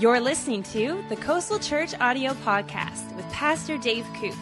You're 0.00 0.18
listening 0.18 0.62
to 0.62 1.04
the 1.10 1.16
Coastal 1.16 1.58
Church 1.58 1.92
Audio 2.00 2.32
Podcast 2.32 3.14
with 3.16 3.30
Pastor 3.32 3.76
Dave 3.76 4.06
Koop. 4.18 4.34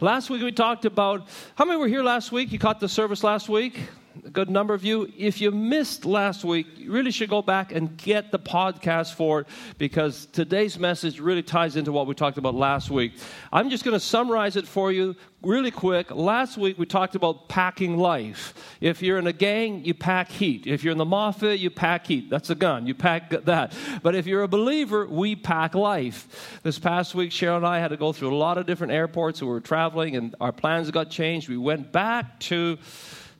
Last 0.00 0.30
week 0.30 0.44
we 0.44 0.52
talked 0.52 0.84
about 0.84 1.26
how 1.56 1.64
many 1.64 1.76
were 1.76 1.88
here 1.88 2.04
last 2.04 2.30
week? 2.30 2.52
You 2.52 2.60
caught 2.60 2.78
the 2.78 2.88
service 2.88 3.24
last 3.24 3.48
week? 3.48 3.80
A 4.24 4.30
good 4.30 4.48
number 4.48 4.72
of 4.72 4.84
you. 4.84 5.12
If 5.18 5.40
you 5.40 5.50
missed 5.50 6.04
last 6.04 6.44
week, 6.44 6.66
you 6.76 6.92
really 6.92 7.10
should 7.10 7.28
go 7.28 7.42
back 7.42 7.72
and 7.72 7.96
get 7.96 8.30
the 8.30 8.38
podcast 8.38 9.14
for 9.14 9.40
it 9.40 9.48
because 9.78 10.26
today's 10.26 10.78
message 10.78 11.20
really 11.20 11.42
ties 11.42 11.76
into 11.76 11.92
what 11.92 12.06
we 12.06 12.14
talked 12.14 12.38
about 12.38 12.54
last 12.54 12.90
week. 12.90 13.12
I'm 13.52 13.68
just 13.68 13.84
going 13.84 13.94
to 13.94 14.00
summarize 14.00 14.56
it 14.56 14.66
for 14.66 14.92
you 14.92 15.16
really 15.42 15.70
quick. 15.70 16.10
Last 16.10 16.56
week 16.56 16.78
we 16.78 16.86
talked 16.86 17.14
about 17.14 17.48
packing 17.48 17.98
life. 17.98 18.54
If 18.80 19.02
you're 19.02 19.18
in 19.18 19.26
a 19.26 19.32
gang, 19.32 19.84
you 19.84 19.92
pack 19.92 20.28
heat. 20.28 20.66
If 20.66 20.82
you're 20.82 20.92
in 20.92 20.98
the 20.98 21.04
mafia, 21.04 21.54
you 21.54 21.70
pack 21.70 22.06
heat. 22.06 22.30
That's 22.30 22.50
a 22.50 22.54
gun. 22.54 22.86
You 22.86 22.94
pack 22.94 23.30
that. 23.30 23.74
But 24.02 24.14
if 24.14 24.26
you're 24.26 24.42
a 24.42 24.48
believer, 24.48 25.06
we 25.06 25.36
pack 25.36 25.74
life. 25.74 26.60
This 26.62 26.78
past 26.78 27.14
week, 27.14 27.30
Cheryl 27.30 27.58
and 27.58 27.66
I 27.66 27.80
had 27.80 27.88
to 27.88 27.96
go 27.96 28.12
through 28.12 28.34
a 28.34 28.36
lot 28.36 28.56
of 28.56 28.66
different 28.66 28.92
airports. 28.92 29.42
We 29.42 29.48
were 29.48 29.60
traveling, 29.60 30.16
and 30.16 30.34
our 30.40 30.52
plans 30.52 30.90
got 30.90 31.10
changed. 31.10 31.48
We 31.48 31.58
went 31.58 31.92
back 31.92 32.40
to 32.40 32.78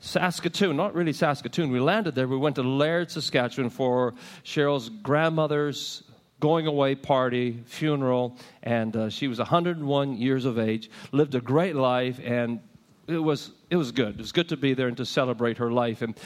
Saskatoon, 0.01 0.77
not 0.77 0.95
really 0.95 1.13
Saskatoon. 1.13 1.71
We 1.71 1.81
landed 1.81 2.15
there. 2.15 2.29
We 2.29 2.37
went 2.37 2.57
to 2.57 2.63
Laird, 2.63 3.11
Saskatchewan 3.11 3.71
for 3.71 4.15
Cheryl's 4.45 4.89
grandmother's 4.89 6.03
going 6.39 6.67
away 6.67 6.95
party, 6.95 7.63
funeral, 7.65 8.37
and 8.63 8.95
uh, 8.95 9.09
she 9.09 9.27
was 9.27 9.39
101 9.39 10.17
years 10.17 10.45
of 10.45 10.59
age, 10.59 10.91
lived 11.13 11.35
a 11.35 11.41
great 11.41 11.75
life, 11.75 12.21
and 12.23 12.61
it 13.09 13.19
was 13.19 13.53
it 13.69 13.77
was 13.77 13.91
good. 13.91 14.11
It 14.11 14.19
was 14.19 14.31
good 14.31 14.49
to 14.51 14.57
be 14.57 14.75
there 14.75 14.87
and 14.87 14.97
to 14.97 15.05
celebrate 15.05 15.59
her 15.59 15.71
life. 15.71 16.03
And 16.03 16.19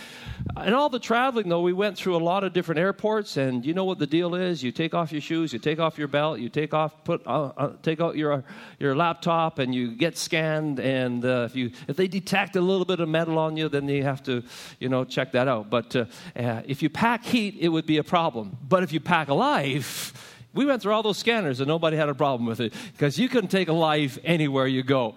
and 0.56 0.74
all 0.74 0.88
the 0.88 0.98
traveling 0.98 1.48
though, 1.48 1.60
we 1.60 1.72
went 1.72 1.96
through 1.96 2.16
a 2.16 2.24
lot 2.24 2.44
of 2.44 2.52
different 2.52 2.78
airports. 2.78 3.36
And 3.36 3.64
you 3.64 3.74
know 3.74 3.84
what 3.84 3.98
the 3.98 4.06
deal 4.06 4.34
is? 4.34 4.62
You 4.62 4.72
take 4.72 4.94
off 4.94 5.12
your 5.12 5.20
shoes, 5.20 5.52
you 5.52 5.58
take 5.58 5.78
off 5.78 5.98
your 5.98 6.08
belt, 6.08 6.38
you 6.38 6.48
take 6.48 6.72
off 6.74 7.04
put 7.04 7.26
uh, 7.26 7.52
uh, 7.56 7.72
take 7.82 8.00
out 8.00 8.16
your 8.16 8.44
your 8.78 8.94
laptop, 8.94 9.58
and 9.58 9.74
you 9.74 9.94
get 9.94 10.16
scanned. 10.16 10.80
And 10.80 11.24
uh, 11.24 11.48
if 11.48 11.56
you 11.56 11.70
if 11.88 11.96
they 11.96 12.08
detect 12.08 12.56
a 12.56 12.60
little 12.60 12.86
bit 12.86 13.00
of 13.00 13.08
metal 13.08 13.38
on 13.38 13.56
you, 13.56 13.68
then 13.68 13.88
you 13.88 14.02
have 14.02 14.22
to 14.24 14.42
you 14.78 14.88
know 14.88 15.04
check 15.04 15.32
that 15.32 15.48
out. 15.48 15.70
But 15.70 15.94
uh, 15.96 16.04
uh, 16.36 16.62
if 16.66 16.82
you 16.82 16.88
pack 16.88 17.24
heat, 17.24 17.56
it 17.60 17.68
would 17.68 17.86
be 17.86 17.98
a 17.98 18.04
problem. 18.04 18.56
But 18.68 18.82
if 18.82 18.92
you 18.92 19.00
pack 19.00 19.28
life. 19.28 20.36
We 20.52 20.66
went 20.66 20.82
through 20.82 20.92
all 20.92 21.02
those 21.02 21.18
scanners 21.18 21.60
and 21.60 21.68
nobody 21.68 21.96
had 21.96 22.08
a 22.08 22.14
problem 22.14 22.46
with 22.46 22.60
it 22.60 22.74
because 22.92 23.18
you 23.18 23.28
can 23.28 23.46
take 23.46 23.68
life 23.68 24.18
anywhere 24.24 24.66
you 24.66 24.82
go. 24.82 25.14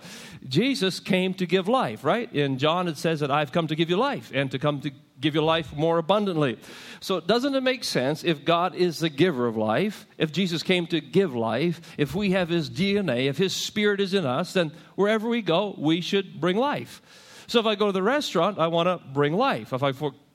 Jesus 0.48 1.00
came 1.00 1.34
to 1.36 1.48
give 1.48 1.68
life, 1.68 2.04
right? 2.04 2.32
In 2.32 2.60
John, 2.60 2.88
it 2.88 2.98
says 2.98 3.22
that 3.22 3.32
I've 3.32 3.52
come 3.52 3.68
to 3.68 3.76
give 3.76 3.90
you 3.90 3.98
life 3.98 4.32
and 4.34 4.52
to 4.52 4.60
come 4.60 4.82
to 4.82 4.92
give 5.20 5.34
you 5.34 5.42
life 5.42 5.76
more 5.76 5.98
abundantly. 5.98 6.60
So, 7.00 7.20
doesn't 7.20 7.56
it 7.56 7.64
make 7.64 7.84
sense 7.84 8.24
if 8.24 8.46
God 8.46 8.76
is 8.76 9.00
the 9.00 9.10
giver 9.10 9.48
of 9.48 9.58
life, 9.58 10.06
if 10.18 10.32
Jesus 10.32 10.62
came 10.62 10.86
to 10.88 11.02
give 11.02 11.34
life, 11.34 11.82
if 11.98 12.14
we 12.14 12.32
have 12.32 12.50
his 12.50 12.70
DNA, 12.70 13.26
if 13.26 13.38
his 13.38 13.54
spirit 13.54 14.02
is 14.02 14.14
in 14.14 14.26
us, 14.26 14.54
then 14.54 14.72
wherever 14.96 15.28
we 15.28 15.42
go, 15.42 15.76
we 15.78 16.02
should 16.02 16.40
bring 16.40 16.58
life. 16.58 17.02
So, 17.48 17.60
if 17.60 17.66
I 17.66 17.76
go 17.76 17.88
to 17.88 17.92
the 17.92 18.04
restaurant, 18.04 18.60
I 18.60 18.68
want 18.68 18.88
to 18.88 19.02
bring 19.12 19.34
life. 19.34 19.74
If 19.74 19.82
I 19.82 19.94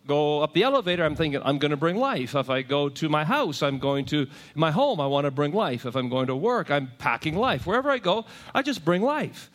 go 0.08 0.42
up 0.42 0.54
the 0.54 0.64
elevator, 0.64 1.04
I'm 1.04 1.14
thinking, 1.14 1.40
I'm 1.44 1.58
going 1.58 1.70
to 1.70 1.76
bring 1.76 1.96
life. 1.96 2.34
If 2.34 2.50
I 2.50 2.62
go 2.62 2.88
to 2.88 3.08
my 3.08 3.24
house, 3.24 3.62
I'm 3.62 3.78
going 3.78 4.06
to 4.06 4.26
my 4.56 4.72
home, 4.72 5.00
I 5.00 5.06
want 5.06 5.26
to 5.26 5.30
bring 5.30 5.52
life. 5.52 5.86
If 5.86 5.94
I'm 5.94 6.08
going 6.08 6.26
to 6.26 6.34
work, 6.34 6.72
I'm 6.72 6.90
packing 6.98 7.36
life. 7.36 7.66
Wherever 7.66 7.90
I 7.90 7.98
go, 7.98 8.24
I 8.52 8.62
just 8.62 8.84
bring 8.84 9.02
life 9.02 9.50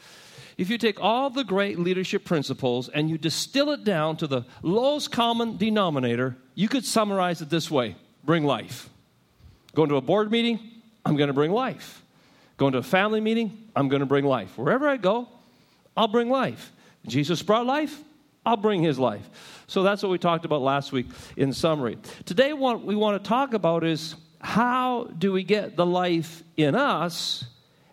if 0.58 0.70
you 0.70 0.78
take 0.78 1.02
all 1.02 1.30
the 1.30 1.44
great 1.44 1.80
leadership 1.80 2.26
principles 2.26 2.90
and 2.90 3.10
you 3.10 3.18
distill 3.18 3.72
it 3.72 3.84
down 3.84 4.18
to 4.18 4.28
the 4.28 4.44
lowest 4.62 5.12
common 5.12 5.58
denominator, 5.58 6.38
you 6.56 6.68
could 6.68 6.86
summarize 6.86 7.42
it 7.42 7.50
this 7.50 7.72
way 7.72 7.96
bring 8.24 8.44
life. 8.44 8.90
Going 9.76 9.90
to 9.90 9.96
a 9.96 10.02
board 10.02 10.32
meeting, 10.32 10.60
I'm 11.06 11.18
going 11.18 11.28
to 11.28 11.34
bring 11.34 11.52
life. 11.52 12.02
Going 12.58 12.74
to 12.74 12.78
a 12.78 12.84
family 12.84 13.20
meeting, 13.20 13.70
I'm 13.76 13.90
going 13.90 14.02
to 14.02 14.06
bring 14.06 14.26
life. 14.26 14.58
Wherever 14.58 14.88
I 14.88 14.98
go, 14.98 15.28
I'll 15.98 16.08
bring 16.08 16.30
life. 16.30 16.72
Jesus 17.06 17.42
brought 17.42 17.66
life, 17.66 18.00
I'll 18.46 18.58
bring 18.58 18.84
his 18.84 19.00
life. 19.00 19.28
So 19.74 19.82
that's 19.82 20.04
what 20.04 20.12
we 20.12 20.20
talked 20.20 20.46
about 20.46 20.62
last 20.62 20.92
week 20.92 21.08
in 21.36 21.52
summary. 21.52 21.98
Today, 22.26 22.54
what 22.54 22.86
we 22.86 22.96
want 22.96 23.24
to 23.24 23.28
talk 23.28 23.56
about 23.56 23.84
is 23.84 24.14
how 24.40 25.06
do 25.06 25.32
we 25.32 25.42
get 25.42 25.76
the 25.76 25.86
life 25.86 26.44
in 26.56 26.76
us 26.76 27.44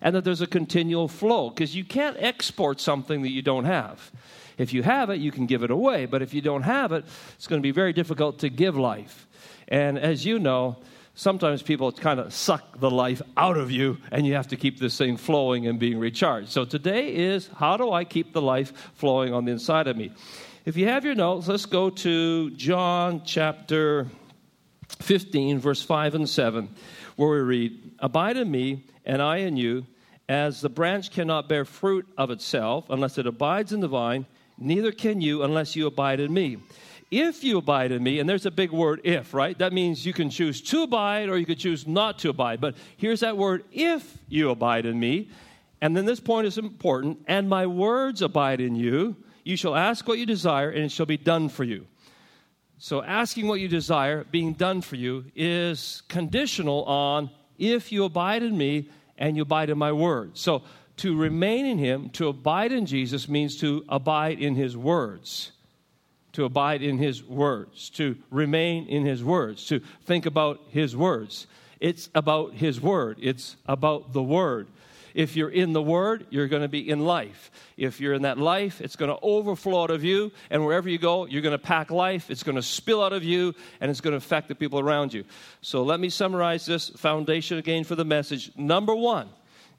and 0.03 0.15
that 0.15 0.23
there's 0.23 0.43
a 0.43 0.47
continual 0.47 1.09
flow 1.09 1.49
because 1.49 1.75
you 1.75 1.87
can't 1.87 2.19
export 2.19 2.81
something 2.81 3.23
that 3.23 3.31
you 3.31 3.41
don't 3.41 3.65
have. 3.65 4.13
If 4.59 4.75
you 4.75 4.83
have 4.83 5.09
it, 5.09 5.21
you 5.21 5.33
can 5.33 5.47
give 5.47 5.63
it 5.63 5.71
away, 5.71 6.05
but 6.05 6.21
if 6.21 6.35
you 6.35 6.43
don't 6.43 6.65
have 6.65 6.93
it, 6.93 7.07
it's 7.37 7.47
going 7.47 7.63
to 7.63 7.67
be 7.67 7.73
very 7.73 7.95
difficult 7.95 8.41
to 8.41 8.51
give 8.51 8.77
life. 8.77 9.27
And 9.67 9.99
as 9.99 10.27
you 10.27 10.39
know, 10.39 10.77
sometimes 11.15 11.63
people 11.63 11.93
kind 11.93 12.21
of 12.21 12.35
suck 12.35 12.79
the 12.79 12.91
life 12.91 13.23
out 13.39 13.57
of 13.57 13.71
you, 13.71 13.97
and 14.13 14.27
you 14.27 14.35
have 14.35 14.49
to 14.49 14.57
keep 14.57 14.81
this 14.81 14.99
thing 14.99 15.17
flowing 15.17 15.67
and 15.67 15.79
being 15.79 15.99
recharged. 15.99 16.51
So 16.51 16.67
today 16.67 17.15
is 17.15 17.49
how 17.57 17.79
do 17.79 17.91
I 17.91 18.05
keep 18.05 18.35
the 18.35 18.43
life 18.43 18.75
flowing 18.97 19.33
on 19.33 19.47
the 19.47 19.53
inside 19.53 19.89
of 19.89 19.97
me? 19.97 20.13
If 20.71 20.77
you 20.77 20.87
have 20.87 21.05
your 21.05 21.17
notes, 21.17 21.49
let's 21.49 21.67
go 21.67 21.91
to 21.91 22.51
John 22.53 23.23
chapter 23.25 24.07
15, 25.01 25.59
verse 25.59 25.83
5 25.83 26.15
and 26.15 26.29
7, 26.29 26.69
where 27.17 27.31
we 27.31 27.41
read, 27.41 27.91
Abide 27.99 28.37
in 28.37 28.49
me, 28.49 28.85
and 29.05 29.21
I 29.21 29.39
in 29.39 29.57
you, 29.57 29.85
as 30.29 30.61
the 30.61 30.69
branch 30.69 31.11
cannot 31.11 31.49
bear 31.49 31.65
fruit 31.65 32.07
of 32.17 32.31
itself 32.31 32.89
unless 32.89 33.19
it 33.19 33.27
abides 33.27 33.73
in 33.73 33.81
the 33.81 33.89
vine, 33.89 34.27
neither 34.59 34.93
can 34.93 35.21
you 35.21 35.43
unless 35.43 35.75
you 35.75 35.89
abide 35.89 36.21
in 36.21 36.33
me. 36.33 36.59
If 37.11 37.43
you 37.43 37.59
abide 37.59 37.91
in 37.91 38.01
me, 38.05 38.21
and 38.21 38.29
there's 38.29 38.47
a 38.47 38.53
big 38.53 38.71
word 38.71 39.01
if, 39.03 39.35
right? 39.35 39.59
That 39.59 39.73
means 39.73 40.07
you 40.07 40.13
can 40.13 40.31
choose 40.31 40.61
to 40.61 40.85
abide 40.85 41.29
or 41.29 41.37
you 41.37 41.47
could 41.47 41.59
choose 41.59 41.89
not 41.89 42.21
to 42.21 42.29
abide. 42.29 42.61
But 42.61 42.77
here's 42.97 43.19
that 43.21 43.37
word 43.37 43.65
if 43.73 44.19
you 44.29 44.51
abide 44.51 44.87
in 44.87 45.01
me. 45.01 45.31
And 45.81 45.97
then 45.97 46.05
this 46.05 46.21
point 46.21 46.47
is 46.47 46.59
important 46.59 47.25
and 47.27 47.49
my 47.49 47.67
words 47.67 48.23
abide 48.23 48.61
in 48.61 48.77
you. 48.77 49.17
You 49.51 49.57
shall 49.57 49.75
ask 49.75 50.07
what 50.07 50.21
you 50.21 50.27
desire, 50.27 50.71
and 50.71 50.85
it 50.85 50.93
shall 50.93 51.07
be 51.07 51.17
done 51.17 51.49
for 51.49 51.65
you. 51.65 51.89
So, 52.79 53.03
asking 53.03 53.49
what 53.49 53.59
you 53.59 53.67
desire, 53.67 54.23
being 54.23 54.53
done 54.53 54.81
for 54.81 54.95
you, 54.95 55.25
is 55.35 56.05
conditional 56.09 56.85
on 56.85 57.31
if 57.59 57.91
you 57.91 58.05
abide 58.05 58.45
in 58.45 58.57
me 58.57 58.91
and 59.19 59.37
you 59.37 59.43
abide 59.43 59.69
in 59.69 59.77
my 59.77 59.91
word. 59.91 60.39
So, 60.39 60.63
to 60.99 61.17
remain 61.17 61.67
in 61.67 61.79
him, 61.79 62.11
to 62.11 62.29
abide 62.29 62.71
in 62.71 62.87
Jesus, 62.87 63.29
means 63.29 63.57
to 63.57 63.85
abide 63.89 64.39
in 64.39 64.55
his 64.55 64.77
words. 64.77 65.51
To 66.35 66.45
abide 66.45 66.83
in 66.83 66.99
his 66.99 67.25
words, 67.25 67.91
to 67.91 68.17
remain 68.31 68.87
in 68.87 69.05
his 69.05 69.25
words, 69.25 69.67
to 69.67 69.81
think 70.05 70.27
about 70.27 70.61
his 70.69 70.97
words. 70.97 71.49
It's 71.81 72.09
about 72.15 72.55
his 72.55 72.81
word, 72.81 73.19
it's 73.21 73.57
about 73.67 74.13
the 74.13 74.23
word. 74.23 74.69
If 75.15 75.37
you're 75.37 75.51
in 75.51 75.73
the 75.73 75.83
Word, 75.83 76.27
you're 76.31 76.49
going 76.49 76.63
to 76.63 76.69
be 76.69 76.89
in 76.89 77.01
life. 77.01 77.51
If 77.77 78.01
you're 78.01 78.15
in 78.15 78.23
that 78.23 78.39
life, 78.39 78.81
it's 78.81 78.97
going 78.97 79.11
to 79.11 79.19
overflow 79.23 79.85
out 79.85 79.91
of 79.91 80.05
you, 80.05 80.33
and 80.51 80.65
wherever 80.65 80.89
you 80.89 80.99
go, 80.99 81.27
you're 81.27 81.43
going 81.43 81.59
to 81.59 81.59
pack 81.59 81.91
life. 81.91 82.31
It's 82.31 82.43
going 82.43 82.57
to 82.57 82.63
spill 82.63 83.03
out 83.03 83.13
of 83.13 83.25
you, 83.25 83.55
and 83.81 83.91
it's 83.91 84.01
going 84.01 84.13
to 84.13 84.19
affect 84.19 84.49
the 84.49 84.55
people 84.55 84.79
around 84.81 85.13
you. 85.13 85.25
So 85.63 85.83
let 85.83 86.01
me 86.01 86.09
summarize 86.09 86.67
this 86.67 86.91
foundation 86.91 87.59
again 87.59 87.85
for 87.85 87.95
the 87.95 88.05
message. 88.05 88.53
Number 88.57 88.95
one, 88.95 89.29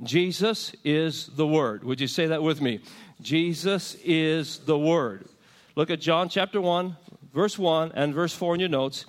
Jesus 0.03 0.75
is 0.83 1.27
the 1.27 1.47
Word. 1.47 1.83
Would 1.83 2.01
you 2.01 2.07
say 2.07 2.27
that 2.27 2.41
with 2.41 2.61
me? 2.61 2.81
Jesus 3.21 3.95
is 4.03 4.59
the 4.59 4.77
Word. 4.77 5.27
Look 5.75 5.89
at 5.89 6.01
John 6.01 6.27
chapter 6.27 6.59
1, 6.59 6.97
verse 7.33 7.57
1 7.57 7.91
and 7.93 8.13
verse 8.13 8.33
4 8.33 8.55
in 8.55 8.59
your 8.59 8.69
notes. 8.69 9.05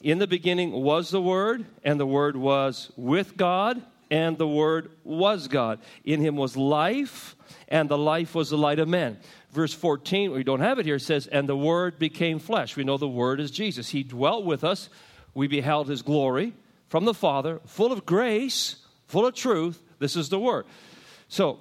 In 0.00 0.18
the 0.18 0.26
beginning 0.26 0.72
was 0.72 1.10
the 1.10 1.22
Word, 1.22 1.64
and 1.84 1.98
the 1.98 2.06
Word 2.06 2.36
was 2.36 2.90
with 2.96 3.36
God 3.36 3.80
and 4.12 4.36
the 4.36 4.46
Word 4.46 4.90
was 5.04 5.48
God. 5.48 5.80
In 6.04 6.20
him 6.20 6.36
was 6.36 6.54
life, 6.54 7.34
and 7.66 7.88
the 7.88 7.96
life 7.96 8.34
was 8.34 8.50
the 8.50 8.58
light 8.58 8.78
of 8.78 8.86
men. 8.86 9.18
Verse 9.52 9.72
14, 9.72 10.32
we 10.32 10.44
don't 10.44 10.60
have 10.60 10.78
it 10.78 10.84
here, 10.84 10.98
says, 10.98 11.26
And 11.26 11.48
the 11.48 11.56
Word 11.56 11.98
became 11.98 12.38
flesh. 12.38 12.76
We 12.76 12.84
know 12.84 12.98
the 12.98 13.08
Word 13.08 13.40
is 13.40 13.50
Jesus. 13.50 13.88
He 13.88 14.02
dwelt 14.02 14.44
with 14.44 14.64
us. 14.64 14.90
We 15.32 15.46
beheld 15.48 15.88
his 15.88 16.02
glory 16.02 16.52
from 16.88 17.06
the 17.06 17.14
Father, 17.14 17.62
full 17.64 17.90
of 17.90 18.04
grace, 18.04 18.76
full 19.06 19.24
of 19.24 19.34
truth. 19.34 19.82
This 19.98 20.14
is 20.14 20.28
the 20.28 20.38
Word. 20.38 20.66
So, 21.28 21.60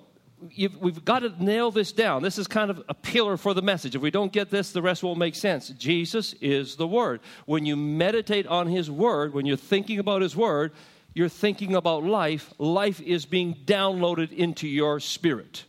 we've 0.58 1.06
got 1.06 1.20
to 1.20 1.34
nail 1.42 1.72
this 1.72 1.94
down. 1.94 2.22
This 2.22 2.38
is 2.38 2.48
kind 2.48 2.70
of 2.70 2.84
a 2.90 2.94
pillar 2.94 3.38
for 3.38 3.54
the 3.54 3.62
message. 3.62 3.96
If 3.96 4.02
we 4.02 4.12
don't 4.12 4.34
get 4.34 4.50
this, 4.50 4.74
the 4.74 4.82
rest 4.82 5.04
won't 5.04 5.20
make 5.20 5.36
sense. 5.36 5.70
Jesus 5.70 6.34
is 6.42 6.76
the 6.76 6.88
Word. 6.88 7.22
When 7.46 7.66
you 7.66 7.78
meditate 7.78 8.46
on 8.46 8.68
His 8.68 8.92
Word, 8.92 9.34
when 9.34 9.46
you're 9.46 9.56
thinking 9.56 10.00
about 10.00 10.22
His 10.22 10.36
Word, 10.36 10.74
you're 11.14 11.30
thinking 11.30 11.76
about 11.76 12.04
life, 12.04 12.54
life 12.58 13.02
is 13.02 13.26
being 13.26 13.56
downloaded 13.66 14.32
into 14.32 14.68
your 14.68 15.00
spirit. 15.00 15.66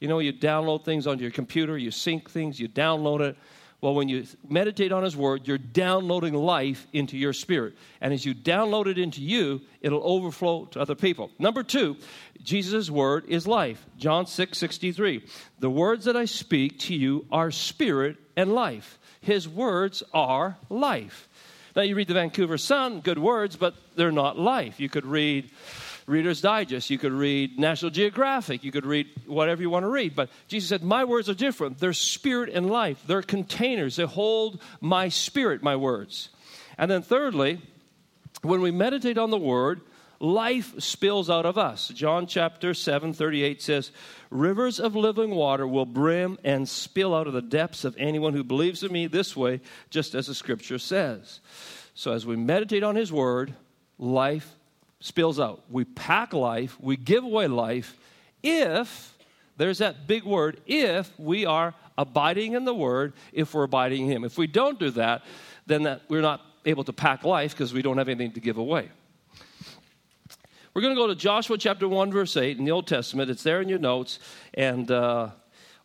You 0.00 0.08
know, 0.08 0.18
you 0.18 0.32
download 0.32 0.84
things 0.84 1.06
onto 1.06 1.22
your 1.22 1.30
computer, 1.30 1.78
you 1.78 1.90
sync 1.90 2.30
things, 2.30 2.58
you 2.58 2.68
download 2.68 3.20
it. 3.20 3.36
Well, 3.80 3.94
when 3.94 4.08
you 4.08 4.26
meditate 4.48 4.92
on 4.92 5.02
His 5.02 5.14
Word, 5.14 5.46
you're 5.46 5.58
downloading 5.58 6.32
life 6.32 6.86
into 6.94 7.18
your 7.18 7.34
spirit. 7.34 7.74
And 8.00 8.14
as 8.14 8.24
you 8.24 8.34
download 8.34 8.86
it 8.86 8.96
into 8.96 9.20
you, 9.20 9.60
it'll 9.82 10.02
overflow 10.02 10.64
to 10.66 10.80
other 10.80 10.94
people. 10.94 11.30
Number 11.38 11.62
two, 11.62 11.98
Jesus' 12.42 12.90
Word 12.90 13.26
is 13.28 13.46
life. 13.46 13.84
John 13.98 14.26
6 14.26 14.56
63. 14.56 15.22
The 15.58 15.68
words 15.68 16.06
that 16.06 16.16
I 16.16 16.24
speak 16.24 16.78
to 16.80 16.94
you 16.94 17.26
are 17.30 17.50
spirit 17.50 18.16
and 18.36 18.54
life. 18.54 18.98
His 19.20 19.46
words 19.46 20.02
are 20.14 20.56
life. 20.70 21.28
Now, 21.76 21.82
you 21.82 21.96
read 21.96 22.06
the 22.06 22.14
Vancouver 22.14 22.56
Sun, 22.56 23.00
good 23.00 23.18
words, 23.18 23.56
but 23.56 23.74
they're 23.96 24.12
not 24.12 24.38
life. 24.38 24.78
You 24.78 24.88
could 24.88 25.04
read 25.04 25.50
Reader's 26.06 26.40
Digest, 26.40 26.90
you 26.90 26.98
could 26.98 27.12
read 27.12 27.58
National 27.58 27.90
Geographic, 27.90 28.62
you 28.62 28.70
could 28.70 28.86
read 28.86 29.08
whatever 29.26 29.62
you 29.62 29.70
want 29.70 29.84
to 29.84 29.88
read. 29.88 30.14
But 30.14 30.28
Jesus 30.46 30.68
said, 30.68 30.82
My 30.82 31.04
words 31.04 31.28
are 31.28 31.34
different. 31.34 31.78
They're 31.78 31.92
spirit 31.92 32.50
and 32.50 32.70
life, 32.70 33.02
they're 33.06 33.22
containers. 33.22 33.96
They 33.96 34.04
hold 34.04 34.60
my 34.80 35.08
spirit, 35.08 35.62
my 35.62 35.76
words. 35.76 36.28
And 36.78 36.90
then, 36.90 37.02
thirdly, 37.02 37.60
when 38.42 38.60
we 38.60 38.70
meditate 38.70 39.18
on 39.18 39.30
the 39.30 39.38
word, 39.38 39.80
life 40.20 40.74
spills 40.78 41.28
out 41.28 41.46
of 41.46 41.58
us. 41.58 41.88
John 41.88 42.26
chapter 42.26 42.74
7, 42.74 43.12
38 43.12 43.62
says, 43.62 43.90
Rivers 44.30 44.80
of 44.80 44.96
living 44.96 45.30
water 45.30 45.66
will 45.66 45.86
brim 45.86 46.38
and 46.44 46.68
spill 46.68 47.14
out 47.14 47.26
of 47.26 47.32
the 47.32 47.42
depths 47.42 47.84
of 47.84 47.96
anyone 47.98 48.32
who 48.32 48.44
believes 48.44 48.82
in 48.82 48.92
me 48.92 49.06
this 49.06 49.36
way, 49.36 49.60
just 49.90 50.14
as 50.14 50.26
the 50.26 50.34
scripture 50.34 50.78
says. 50.78 51.40
So 51.94 52.12
as 52.12 52.26
we 52.26 52.36
meditate 52.36 52.82
on 52.82 52.96
his 52.96 53.12
word, 53.12 53.54
life 53.98 54.56
spills 55.00 55.38
out. 55.38 55.62
We 55.68 55.84
pack 55.84 56.32
life, 56.32 56.76
we 56.80 56.96
give 56.96 57.24
away 57.24 57.46
life 57.46 57.96
if, 58.42 59.16
there's 59.56 59.78
that 59.78 60.06
big 60.06 60.24
word, 60.24 60.60
if 60.66 61.10
we 61.18 61.46
are 61.46 61.74
abiding 61.96 62.54
in 62.54 62.64
the 62.64 62.74
word, 62.74 63.12
if 63.32 63.54
we're 63.54 63.64
abiding 63.64 64.06
in 64.06 64.12
him. 64.12 64.24
If 64.24 64.36
we 64.36 64.46
don't 64.46 64.78
do 64.78 64.90
that, 64.90 65.22
then 65.66 65.84
that 65.84 66.02
we're 66.08 66.20
not 66.20 66.40
able 66.64 66.84
to 66.84 66.92
pack 66.92 67.24
life 67.24 67.52
because 67.52 67.72
we 67.72 67.82
don't 67.82 67.98
have 67.98 68.08
anything 68.08 68.32
to 68.32 68.40
give 68.40 68.58
away. 68.58 68.90
We're 70.74 70.82
going 70.82 70.96
to 70.96 71.00
go 71.00 71.06
to 71.06 71.14
Joshua 71.14 71.56
chapter 71.56 71.86
1, 71.86 72.10
verse 72.10 72.36
8 72.36 72.58
in 72.58 72.64
the 72.64 72.72
Old 72.72 72.88
Testament. 72.88 73.30
It's 73.30 73.44
there 73.44 73.60
in 73.60 73.68
your 73.68 73.78
notes. 73.78 74.18
And, 74.54 74.90
uh, 74.90 75.28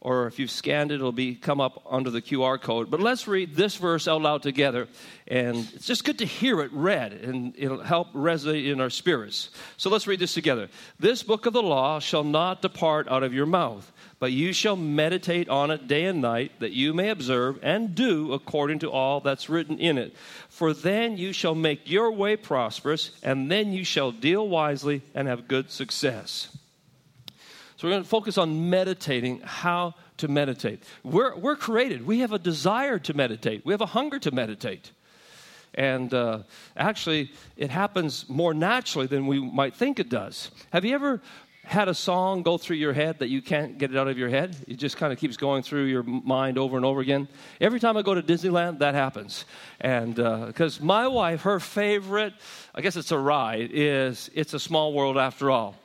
or 0.02 0.28
if 0.28 0.40
you've 0.40 0.52
scanned 0.52 0.92
it, 0.92 0.96
it'll 0.96 1.12
be 1.12 1.36
come 1.36 1.60
up 1.60 1.84
under 1.90 2.10
the 2.10 2.22
QR 2.22 2.60
code. 2.62 2.90
But 2.90 3.02
let's 3.02 3.28
read 3.28 3.56
this 3.56 3.76
verse 3.76 4.08
out 4.08 4.22
loud 4.22 4.44
together. 4.44 4.88
And 5.28 5.58
it's 5.74 5.86
just 5.86 6.06
good 6.06 6.20
to 6.20 6.26
hear 6.26 6.62
it 6.62 6.72
read, 6.72 7.12
and 7.14 7.54
it'll 7.58 7.84
help 7.84 8.14
resonate 8.14 8.72
in 8.72 8.80
our 8.80 8.90
spirits. 8.90 9.50
So 9.78 9.90
let's 9.90 10.08
read 10.08 10.20
this 10.20 10.34
together. 10.34 10.70
This 11.00 11.22
book 11.22 11.46
of 11.46 11.54
the 11.54 11.62
law 11.62 12.00
shall 12.00 12.24
not 12.24 12.62
depart 12.62 13.08
out 13.10 13.24
of 13.24 13.34
your 13.34 13.46
mouth 13.46 13.92
but 14.20 14.34
you 14.34 14.52
shall 14.52 14.76
meditate 14.76 15.48
on 15.50 15.72
it 15.72 15.88
day 15.88 16.06
and 16.06 16.22
night, 16.22 16.52
that 16.60 16.74
you 16.74 16.94
may 16.94 17.10
observe 17.10 17.58
and 17.64 17.96
do 17.96 18.34
according 18.34 18.80
to 18.80 18.92
all 18.92 19.22
that's 19.22 19.50
written 19.50 19.80
in 19.80 19.98
it. 19.98 20.14
For 20.50 20.74
then 20.74 21.18
you 21.18 21.32
shall 21.32 21.56
make 21.56 21.90
your 21.90 22.12
way 22.12 22.36
prosperous, 22.36 23.12
and 23.24 23.50
then 23.50 23.72
you 23.72 23.86
shall 23.86 24.12
deal 24.12 24.48
wisely 24.48 25.02
and 25.16 25.28
have 25.28 25.48
good 25.48 25.72
success. 25.72 26.56
So 27.80 27.88
we're 27.88 27.94
going 27.94 28.04
to 28.04 28.10
focus 28.10 28.38
on 28.38 28.70
meditating, 28.70 29.40
how 29.40 29.96
to 30.18 30.28
meditate. 30.28 30.84
We're, 31.02 31.34
we're 31.38 31.56
created, 31.56 32.06
we 32.06 32.20
have 32.20 32.34
a 32.34 32.38
desire 32.38 33.00
to 33.00 33.14
meditate, 33.14 33.66
we 33.66 33.72
have 33.72 33.80
a 33.80 33.86
hunger 33.86 34.20
to 34.20 34.32
meditate. 34.32 34.92
And 35.76 36.14
uh, 36.14 36.40
actually, 36.76 37.32
it 37.56 37.70
happens 37.70 38.28
more 38.28 38.54
naturally 38.54 39.08
than 39.08 39.28
we 39.28 39.40
might 39.40 39.76
think 39.76 39.98
it 39.98 40.10
does. 40.10 40.52
Have 40.74 40.84
you 40.84 40.94
ever 40.94 41.22
had 41.64 41.88
a 41.88 41.94
song 41.94 42.44
go 42.44 42.58
through 42.58 42.76
your 42.76 42.92
head 42.92 43.20
that 43.20 43.30
you 43.30 43.42
can't 43.42 43.78
get 43.78 43.92
it 43.92 43.98
out 43.98 44.10
of 44.10 44.18
your 44.18 44.28
head? 44.28 44.58
It 44.68 44.76
just 44.76 44.98
kind 44.98 45.14
of 45.14 45.20
keeps 45.20 45.38
going 45.38 45.64
through 45.64 45.86
your 45.86 46.04
mind 46.04 46.58
over 46.58 46.76
and 46.76 46.86
over 46.86 47.00
again. 47.00 47.30
Every 47.62 47.80
time 47.80 47.96
I 47.96 48.02
go 48.02 48.14
to 48.14 48.22
Disneyland, 48.22 48.80
that 48.80 48.94
happens. 48.94 49.46
And 49.80 50.16
because 50.16 50.82
uh, 50.82 50.84
my 50.84 51.08
wife, 51.08 51.44
her 51.44 51.62
favorite, 51.62 52.34
I 52.76 52.82
guess 52.82 52.98
it's 52.98 53.14
a 53.14 53.18
ride, 53.18 53.70
is 53.72 54.30
It's 54.34 54.54
a 54.54 54.60
Small 54.60 54.92
World 54.92 55.18
After 55.18 55.50
All 55.50 55.76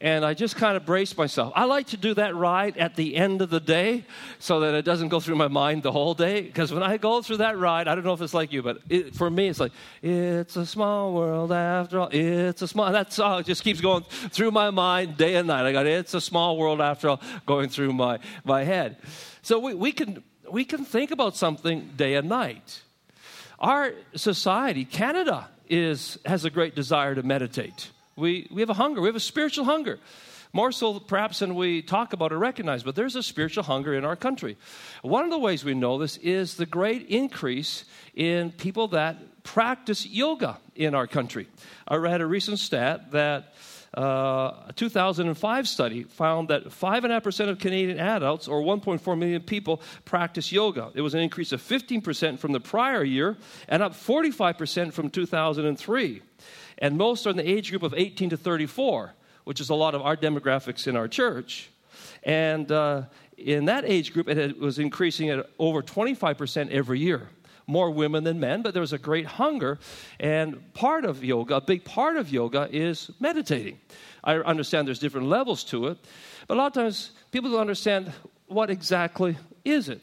and 0.00 0.24
I 0.24 0.32
just 0.32 0.56
kind 0.56 0.78
of 0.78 0.86
braced 0.86 1.18
myself. 1.18 1.52
I 1.54 1.64
like 1.64 1.88
to 1.88 1.98
do 1.98 2.14
that 2.14 2.34
ride 2.34 2.78
at 2.78 2.96
the 2.96 3.16
end 3.16 3.42
of 3.42 3.50
the 3.50 3.60
day 3.60 4.06
so 4.38 4.60
that 4.60 4.74
it 4.74 4.82
doesn't 4.82 5.08
go 5.08 5.20
through 5.20 5.36
my 5.36 5.48
mind 5.48 5.82
the 5.82 5.92
whole 5.92 6.14
day. 6.14 6.40
Because 6.40 6.72
when 6.72 6.82
I 6.82 6.96
go 6.96 7.20
through 7.20 7.38
that 7.38 7.58
ride, 7.58 7.86
I 7.86 7.94
don't 7.94 8.04
know 8.04 8.14
if 8.14 8.22
it's 8.22 8.32
like 8.32 8.50
you, 8.50 8.62
but 8.62 8.78
it, 8.88 9.14
for 9.14 9.28
me, 9.28 9.48
it's 9.48 9.60
like, 9.60 9.72
it's 10.00 10.56
a 10.56 10.64
small 10.64 11.12
world 11.12 11.52
after 11.52 12.00
all. 12.00 12.08
It's 12.10 12.62
a 12.62 12.68
small, 12.68 12.90
that 12.90 13.12
song 13.12 13.44
just 13.44 13.62
keeps 13.62 13.82
going 13.82 14.04
through 14.08 14.52
my 14.52 14.70
mind 14.70 15.18
day 15.18 15.34
and 15.34 15.46
night. 15.46 15.66
I 15.66 15.72
got, 15.72 15.86
it's 15.86 16.14
a 16.14 16.20
small 16.20 16.56
world 16.56 16.80
after 16.80 17.10
all, 17.10 17.20
going 17.44 17.68
through 17.68 17.92
my, 17.92 18.20
my 18.42 18.64
head. 18.64 18.96
So 19.42 19.58
we, 19.58 19.74
we, 19.74 19.92
can, 19.92 20.22
we 20.50 20.64
can 20.64 20.86
think 20.86 21.10
about 21.10 21.36
something 21.36 21.90
day 21.96 22.14
and 22.14 22.26
night. 22.26 22.80
Our 23.58 23.92
society, 24.14 24.86
Canada, 24.86 25.48
is, 25.68 26.18
has 26.24 26.46
a 26.46 26.50
great 26.50 26.74
desire 26.74 27.14
to 27.14 27.22
meditate. 27.22 27.90
We, 28.20 28.46
we 28.50 28.60
have 28.60 28.70
a 28.70 28.74
hunger, 28.74 29.00
we 29.00 29.08
have 29.08 29.16
a 29.16 29.20
spiritual 29.20 29.64
hunger. 29.64 29.98
More 30.52 30.72
so, 30.72 30.98
perhaps, 30.98 31.38
than 31.38 31.54
we 31.54 31.80
talk 31.80 32.12
about 32.12 32.32
or 32.32 32.38
recognize, 32.38 32.82
but 32.82 32.96
there's 32.96 33.14
a 33.14 33.22
spiritual 33.22 33.62
hunger 33.62 33.94
in 33.94 34.04
our 34.04 34.16
country. 34.16 34.56
One 35.02 35.24
of 35.24 35.30
the 35.30 35.38
ways 35.38 35.64
we 35.64 35.74
know 35.74 35.96
this 35.96 36.16
is 36.16 36.56
the 36.56 36.66
great 36.66 37.06
increase 37.08 37.84
in 38.14 38.50
people 38.50 38.88
that 38.88 39.44
practice 39.44 40.04
yoga 40.04 40.58
in 40.74 40.94
our 40.94 41.06
country. 41.06 41.46
I 41.86 41.96
read 41.96 42.20
a 42.20 42.26
recent 42.26 42.58
stat 42.58 43.12
that 43.12 43.54
uh, 43.96 44.66
a 44.68 44.72
2005 44.74 45.68
study 45.68 46.04
found 46.04 46.48
that 46.48 46.64
5.5% 46.68 47.48
of 47.48 47.58
Canadian 47.58 47.98
adults, 47.98 48.48
or 48.48 48.60
1.4 48.60 49.18
million 49.18 49.42
people, 49.42 49.82
practice 50.04 50.52
yoga. 50.52 50.90
It 50.94 51.00
was 51.00 51.14
an 51.14 51.20
increase 51.20 51.52
of 51.52 51.62
15% 51.62 52.38
from 52.38 52.52
the 52.52 52.60
prior 52.60 53.02
year 53.02 53.36
and 53.68 53.82
up 53.82 53.92
45% 53.92 54.92
from 54.92 55.10
2003 55.10 56.22
and 56.80 56.96
most 56.96 57.26
are 57.26 57.30
in 57.30 57.36
the 57.36 57.48
age 57.48 57.70
group 57.70 57.82
of 57.82 57.94
18 57.94 58.30
to 58.30 58.36
34, 58.36 59.14
which 59.44 59.60
is 59.60 59.70
a 59.70 59.74
lot 59.74 59.94
of 59.94 60.02
our 60.02 60.16
demographics 60.16 60.86
in 60.86 60.96
our 60.96 61.08
church. 61.08 61.70
And 62.22 62.70
uh, 62.70 63.02
in 63.36 63.66
that 63.66 63.84
age 63.84 64.12
group, 64.12 64.28
it 64.28 64.58
was 64.58 64.78
increasing 64.78 65.30
at 65.30 65.48
over 65.58 65.82
25% 65.82 66.70
every 66.70 66.98
year. 66.98 67.28
More 67.66 67.90
women 67.90 68.24
than 68.24 68.40
men, 68.40 68.62
but 68.62 68.74
there 68.74 68.80
was 68.80 68.92
a 68.92 68.98
great 68.98 69.26
hunger. 69.26 69.78
And 70.18 70.72
part 70.74 71.04
of 71.04 71.22
yoga, 71.22 71.56
a 71.56 71.60
big 71.60 71.84
part 71.84 72.16
of 72.16 72.30
yoga, 72.30 72.68
is 72.70 73.10
meditating. 73.20 73.78
I 74.24 74.36
understand 74.36 74.88
there's 74.88 74.98
different 74.98 75.28
levels 75.28 75.64
to 75.64 75.86
it, 75.86 75.98
but 76.46 76.54
a 76.54 76.58
lot 76.58 76.66
of 76.66 76.72
times 76.72 77.12
people 77.30 77.50
don't 77.50 77.60
understand 77.60 78.12
what 78.48 78.70
exactly 78.70 79.36
is 79.64 79.88
it. 79.88 80.00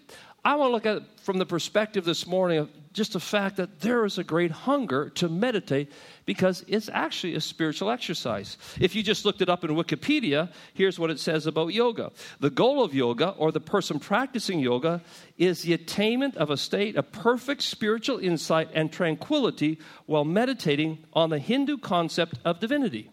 I 0.48 0.56
want 0.56 0.70
to 0.70 0.72
look 0.72 0.86
at 0.86 1.04
it 1.04 1.04
from 1.24 1.40
the 1.40 1.46
perspective 1.46 2.06
this 2.06 2.26
morning 2.26 2.60
of 2.60 2.70
just 2.94 3.12
the 3.12 3.20
fact 3.20 3.58
that 3.58 3.82
there 3.82 4.06
is 4.06 4.18
a 4.18 4.24
great 4.24 4.50
hunger 4.50 5.10
to 5.10 5.28
meditate 5.28 5.92
because 6.26 6.64
it's 6.70 6.88
actually 6.88 7.36
a 7.36 7.42
spiritual 7.42 7.90
exercise. 7.90 8.58
If 8.80 8.96
you 8.96 9.04
just 9.04 9.26
looked 9.26 9.42
it 9.42 9.50
up 9.50 9.66
in 9.66 9.72
Wikipedia, 9.72 10.50
here's 10.74 10.98
what 10.98 11.12
it 11.12 11.20
says 11.20 11.48
about 11.48 11.74
yoga. 11.74 12.14
The 12.40 12.50
goal 12.50 12.82
of 12.82 12.96
yoga, 12.96 13.32
or 13.32 13.52
the 13.52 13.60
person 13.60 14.00
practicing 14.00 14.62
yoga, 14.62 15.02
is 15.38 15.64
the 15.64 15.74
attainment 15.74 16.38
of 16.38 16.50
a 16.50 16.56
state 16.56 16.96
of 16.96 17.12
perfect 17.12 17.62
spiritual 17.62 18.18
insight 18.18 18.70
and 18.74 18.90
tranquility 18.90 19.80
while 20.06 20.24
meditating 20.24 21.00
on 21.12 21.30
the 21.30 21.40
Hindu 21.40 21.78
concept 21.78 22.36
of 22.46 22.62
divinity. 22.62 23.12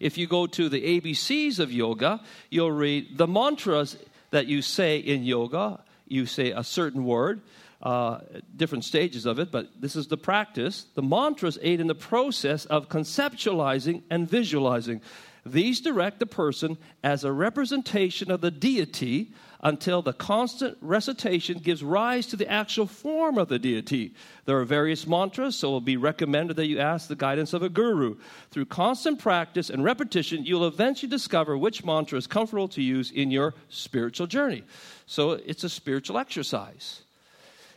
If 0.00 0.18
you 0.18 0.26
go 0.26 0.48
to 0.48 0.68
the 0.68 1.00
ABCs 1.00 1.60
of 1.60 1.70
yoga, 1.70 2.20
you'll 2.50 2.72
read 2.72 3.18
the 3.18 3.28
mantras 3.28 3.96
that 4.32 4.46
you 4.46 4.62
say 4.62 4.98
in 4.98 5.22
yoga 5.22 5.84
you 6.12 6.26
say 6.26 6.50
a 6.50 6.62
certain 6.62 7.04
word, 7.04 7.40
uh, 7.82 8.18
different 8.54 8.84
stages 8.84 9.26
of 9.26 9.38
it, 9.38 9.50
but 9.50 9.68
this 9.80 9.96
is 9.96 10.06
the 10.06 10.16
practice. 10.16 10.86
The 10.94 11.02
mantras 11.02 11.58
aid 11.62 11.80
in 11.80 11.88
the 11.88 11.94
process 11.94 12.64
of 12.66 12.88
conceptualizing 12.88 14.02
and 14.10 14.28
visualizing. 14.28 15.00
These 15.44 15.80
direct 15.80 16.20
the 16.20 16.26
person 16.26 16.78
as 17.02 17.24
a 17.24 17.32
representation 17.32 18.30
of 18.30 18.40
the 18.40 18.50
deity 18.50 19.32
until 19.62 20.02
the 20.02 20.12
constant 20.12 20.76
recitation 20.80 21.58
gives 21.58 21.84
rise 21.84 22.26
to 22.26 22.36
the 22.36 22.50
actual 22.50 22.86
form 22.86 23.38
of 23.38 23.48
the 23.48 23.58
deity. 23.58 24.12
There 24.44 24.58
are 24.58 24.64
various 24.64 25.06
mantras, 25.06 25.56
so 25.56 25.68
it 25.68 25.72
will 25.72 25.80
be 25.80 25.96
recommended 25.96 26.56
that 26.56 26.66
you 26.66 26.80
ask 26.80 27.08
the 27.08 27.16
guidance 27.16 27.52
of 27.52 27.62
a 27.62 27.68
guru. 27.68 28.16
Through 28.50 28.66
constant 28.66 29.20
practice 29.20 29.70
and 29.70 29.84
repetition, 29.84 30.44
you'll 30.44 30.66
eventually 30.66 31.08
discover 31.08 31.56
which 31.56 31.84
mantra 31.84 32.18
is 32.18 32.26
comfortable 32.26 32.68
to 32.68 32.82
use 32.82 33.12
in 33.12 33.30
your 33.30 33.54
spiritual 33.68 34.26
journey. 34.26 34.64
So 35.06 35.32
it's 35.32 35.64
a 35.64 35.68
spiritual 35.68 36.18
exercise. 36.18 37.02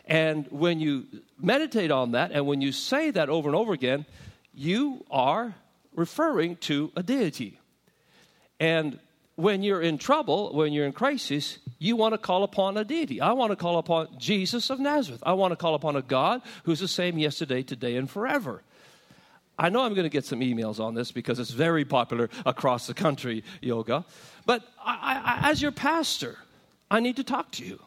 And 0.08 0.48
when 0.52 0.80
you 0.80 1.06
meditate 1.40 1.92
on 1.92 2.12
that 2.12 2.32
and 2.32 2.46
when 2.46 2.62
you 2.62 2.72
say 2.72 3.12
that 3.12 3.30
over 3.30 3.50
and 3.50 3.56
over 3.56 3.74
again, 3.74 4.06
you 4.54 5.06
are 5.12 5.56
referring 5.96 6.58
to 6.58 6.92
a 6.96 7.04
deity. 7.04 7.60
And 8.60 9.00
when 9.36 9.64
you're 9.64 9.82
in 9.82 9.98
trouble, 9.98 10.54
when 10.54 10.72
you're 10.72 10.86
in 10.86 10.94
crisis, 10.94 11.60
you 11.78 11.96
want 11.96 12.14
to 12.14 12.18
call 12.18 12.44
upon 12.44 12.78
a 12.78 12.86
deity. 12.86 13.20
I 13.20 13.34
want 13.34 13.52
to 13.52 13.56
call 13.56 13.78
upon 13.78 14.08
Jesus 14.18 14.70
of 14.70 14.80
Nazareth. 14.80 15.22
I 15.26 15.34
want 15.34 15.52
to 15.52 15.58
call 15.58 15.76
upon 15.76 15.96
a 15.96 16.02
God 16.02 16.42
who's 16.64 16.80
the 16.80 16.88
same 16.88 17.18
yesterday, 17.18 17.62
today, 17.62 17.98
and 17.98 18.10
forever. 18.10 18.62
I 19.58 19.70
know 19.70 19.84
I'm 19.84 19.94
going 19.94 20.04
to 20.04 20.10
get 20.10 20.26
some 20.26 20.42
emails 20.42 20.80
on 20.80 20.96
this 20.96 21.12
because 21.12 21.40
it's 21.40 21.52
very 21.52 21.86
popular 21.86 22.30
across 22.46 22.88
the 22.88 22.94
country, 22.94 23.44
yoga. 23.62 24.06
But 24.46 24.64
I, 24.84 25.40
I, 25.44 25.50
as 25.50 25.62
your 25.62 25.72
pastor, 25.72 26.38
I 26.92 27.00
need 27.00 27.16
to 27.18 27.24
talk 27.24 27.52
to 27.52 27.66
you. 27.66 27.80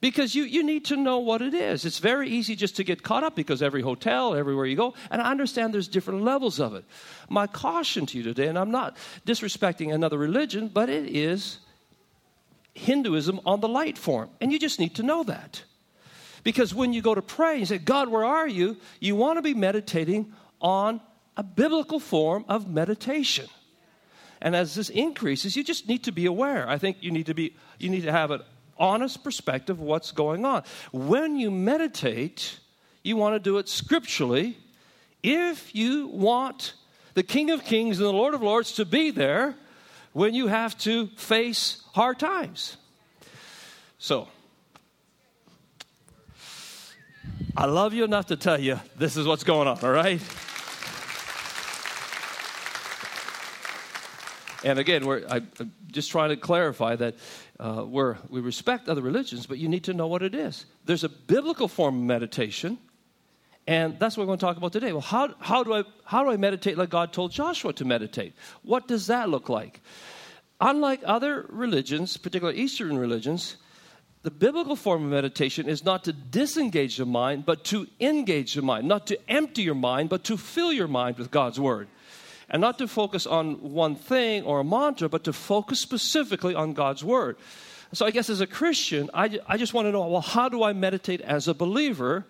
Because 0.00 0.34
you, 0.34 0.44
you 0.44 0.62
need 0.62 0.84
to 0.86 0.96
know 0.96 1.18
what 1.18 1.42
it 1.42 1.54
is. 1.54 1.84
It's 1.84 1.98
very 1.98 2.28
easy 2.28 2.54
just 2.54 2.76
to 2.76 2.84
get 2.84 3.02
caught 3.02 3.24
up 3.24 3.34
because 3.34 3.62
every 3.62 3.82
hotel, 3.82 4.34
everywhere 4.34 4.66
you 4.66 4.76
go, 4.76 4.94
and 5.10 5.20
I 5.20 5.30
understand 5.30 5.74
there's 5.74 5.88
different 5.88 6.22
levels 6.22 6.60
of 6.60 6.74
it. 6.74 6.84
My 7.28 7.48
caution 7.48 8.06
to 8.06 8.16
you 8.16 8.22
today, 8.22 8.46
and 8.46 8.56
I'm 8.56 8.70
not 8.70 8.96
disrespecting 9.26 9.92
another 9.92 10.16
religion, 10.16 10.68
but 10.68 10.88
it 10.88 11.16
is 11.16 11.58
Hinduism 12.74 13.40
on 13.44 13.60
the 13.60 13.66
light 13.66 13.98
form. 13.98 14.30
And 14.40 14.52
you 14.52 14.58
just 14.60 14.78
need 14.78 14.94
to 14.96 15.02
know 15.02 15.24
that. 15.24 15.64
Because 16.44 16.72
when 16.72 16.92
you 16.92 17.02
go 17.02 17.14
to 17.14 17.22
pray, 17.22 17.58
you 17.58 17.66
say, 17.66 17.78
God, 17.78 18.08
where 18.08 18.24
are 18.24 18.46
you? 18.46 18.76
You 19.00 19.16
want 19.16 19.38
to 19.38 19.42
be 19.42 19.52
meditating 19.52 20.32
on 20.60 21.00
a 21.36 21.42
biblical 21.42 21.98
form 21.98 22.44
of 22.48 22.68
meditation. 22.68 23.46
And 24.40 24.54
as 24.54 24.76
this 24.76 24.88
increases, 24.88 25.56
you 25.56 25.64
just 25.64 25.88
need 25.88 26.04
to 26.04 26.12
be 26.12 26.26
aware. 26.26 26.68
I 26.68 26.78
think 26.78 26.98
you 27.00 27.10
need 27.10 27.26
to 27.26 27.34
be 27.34 27.56
you 27.78 27.90
need 27.90 28.02
to 28.02 28.12
have 28.12 28.30
an 28.30 28.42
honest 28.78 29.24
perspective 29.24 29.78
of 29.78 29.82
what's 29.82 30.12
going 30.12 30.44
on. 30.44 30.62
When 30.92 31.36
you 31.36 31.50
meditate, 31.50 32.58
you 33.02 33.16
want 33.16 33.34
to 33.34 33.38
do 33.38 33.58
it 33.58 33.68
scripturally. 33.68 34.58
If 35.22 35.74
you 35.74 36.08
want 36.08 36.74
the 37.14 37.22
King 37.22 37.50
of 37.50 37.64
Kings 37.64 37.98
and 37.98 38.06
the 38.06 38.12
Lord 38.12 38.34
of 38.34 38.42
Lords 38.42 38.72
to 38.74 38.84
be 38.84 39.10
there 39.10 39.54
when 40.12 40.34
you 40.34 40.46
have 40.46 40.78
to 40.78 41.08
face 41.16 41.82
hard 41.94 42.18
times. 42.18 42.76
So, 43.98 44.28
I 47.56 47.66
love 47.66 47.92
you 47.92 48.04
enough 48.04 48.26
to 48.26 48.36
tell 48.36 48.60
you 48.60 48.78
this 48.96 49.16
is 49.16 49.26
what's 49.26 49.42
going 49.42 49.66
on, 49.66 49.80
all 49.82 49.90
right? 49.90 50.20
And 54.64 54.78
again, 54.78 55.06
we're, 55.06 55.24
I, 55.28 55.36
am 55.60 55.72
just 55.90 56.10
trying 56.10 56.30
to 56.30 56.36
clarify 56.36 56.96
that 56.96 57.16
uh, 57.60 57.84
we're, 57.86 58.16
we 58.28 58.40
respect 58.40 58.88
other 58.88 59.02
religions, 59.02 59.46
but 59.46 59.58
you 59.58 59.68
need 59.68 59.84
to 59.84 59.94
know 59.94 60.06
what 60.06 60.22
it 60.22 60.34
is. 60.34 60.66
There's 60.84 61.04
a 61.04 61.08
biblical 61.08 61.66
form 61.66 61.96
of 61.96 62.02
meditation, 62.02 62.78
and 63.66 63.98
that's 63.98 64.16
what 64.16 64.22
we're 64.22 64.28
going 64.28 64.38
to 64.38 64.46
talk 64.46 64.56
about 64.56 64.72
today. 64.72 64.92
Well, 64.92 65.00
how, 65.00 65.34
how, 65.40 65.64
do 65.64 65.74
I, 65.74 65.84
how 66.04 66.22
do 66.22 66.30
I 66.30 66.36
meditate 66.36 66.78
like 66.78 66.90
God 66.90 67.12
told 67.12 67.32
Joshua 67.32 67.72
to 67.74 67.84
meditate? 67.84 68.34
What 68.62 68.86
does 68.86 69.08
that 69.08 69.28
look 69.28 69.48
like? 69.48 69.80
Unlike 70.60 71.02
other 71.04 71.46
religions, 71.48 72.16
particularly 72.16 72.58
Eastern 72.60 72.96
religions, 72.96 73.56
the 74.22 74.30
biblical 74.30 74.76
form 74.76 75.04
of 75.04 75.10
meditation 75.10 75.68
is 75.68 75.84
not 75.84 76.04
to 76.04 76.12
disengage 76.12 76.96
the 76.96 77.06
mind, 77.06 77.46
but 77.46 77.64
to 77.64 77.86
engage 78.00 78.54
the 78.54 78.62
mind. 78.62 78.86
Not 78.86 79.06
to 79.08 79.30
empty 79.30 79.62
your 79.62 79.76
mind, 79.76 80.08
but 80.08 80.24
to 80.24 80.36
fill 80.36 80.72
your 80.72 80.88
mind 80.88 81.18
with 81.18 81.30
God's 81.30 81.60
Word 81.60 81.88
and 82.50 82.60
not 82.60 82.78
to 82.78 82.88
focus 82.88 83.26
on 83.26 83.72
one 83.72 83.94
thing 83.94 84.42
or 84.44 84.60
a 84.60 84.64
mantra, 84.64 85.08
but 85.08 85.24
to 85.24 85.32
focus 85.32 85.80
specifically 85.80 86.54
on 86.54 86.72
God's 86.72 87.04
Word. 87.04 87.36
So, 87.92 88.06
I 88.06 88.10
guess 88.10 88.28
as 88.28 88.40
a 88.40 88.46
Christian, 88.46 89.10
I, 89.14 89.38
I 89.46 89.56
just 89.56 89.74
want 89.74 89.86
to 89.86 89.92
know 89.92 90.06
well, 90.06 90.20
how 90.20 90.48
do 90.48 90.62
I 90.62 90.72
meditate 90.72 91.20
as 91.22 91.48
a 91.48 91.54
believer? 91.54 92.26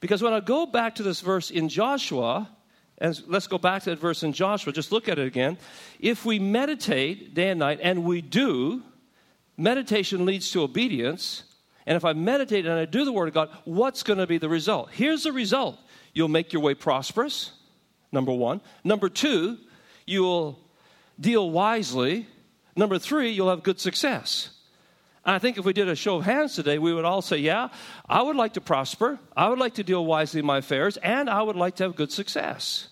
Because 0.00 0.22
when 0.22 0.32
I 0.32 0.40
go 0.40 0.66
back 0.66 0.94
to 0.96 1.02
this 1.02 1.20
verse 1.20 1.50
in 1.50 1.68
Joshua, 1.68 2.48
and 2.98 3.20
let's 3.26 3.46
go 3.46 3.58
back 3.58 3.82
to 3.84 3.90
that 3.90 3.98
verse 3.98 4.22
in 4.22 4.32
Joshua, 4.32 4.72
just 4.72 4.92
look 4.92 5.08
at 5.08 5.18
it 5.18 5.26
again. 5.26 5.58
If 5.98 6.24
we 6.24 6.38
meditate 6.38 7.34
day 7.34 7.50
and 7.50 7.58
night, 7.58 7.80
and 7.82 8.04
we 8.04 8.20
do, 8.20 8.82
meditation 9.56 10.24
leads 10.24 10.50
to 10.52 10.62
obedience. 10.62 11.44
And 11.86 11.96
if 11.96 12.04
I 12.04 12.12
meditate 12.12 12.66
and 12.66 12.74
I 12.74 12.84
do 12.84 13.04
the 13.04 13.12
Word 13.12 13.28
of 13.28 13.34
God, 13.34 13.50
what's 13.64 14.02
going 14.02 14.18
to 14.18 14.26
be 14.26 14.38
the 14.38 14.48
result? 14.48 14.90
Here's 14.92 15.24
the 15.24 15.32
result 15.32 15.78
you'll 16.12 16.28
make 16.28 16.52
your 16.52 16.62
way 16.62 16.74
prosperous 16.74 17.52
number 18.14 18.32
one. 18.32 18.62
Number 18.82 19.10
two, 19.10 19.58
you'll 20.06 20.58
deal 21.20 21.50
wisely. 21.50 22.26
Number 22.76 22.98
three, 22.98 23.30
you'll 23.30 23.50
have 23.50 23.62
good 23.62 23.78
success. 23.78 24.50
I 25.26 25.38
think 25.38 25.58
if 25.58 25.64
we 25.64 25.72
did 25.72 25.88
a 25.88 25.96
show 25.96 26.16
of 26.16 26.24
hands 26.24 26.54
today, 26.54 26.78
we 26.78 26.92
would 26.92 27.04
all 27.04 27.22
say, 27.22 27.38
Yeah, 27.38 27.68
I 28.08 28.22
would 28.22 28.36
like 28.36 28.54
to 28.54 28.60
prosper. 28.60 29.18
I 29.36 29.48
would 29.48 29.58
like 29.58 29.74
to 29.74 29.84
deal 29.84 30.04
wisely 30.04 30.40
in 30.40 30.46
my 30.46 30.58
affairs, 30.58 30.96
and 30.98 31.28
I 31.28 31.42
would 31.42 31.56
like 31.56 31.76
to 31.76 31.84
have 31.84 31.96
good 31.96 32.12
success. 32.12 32.88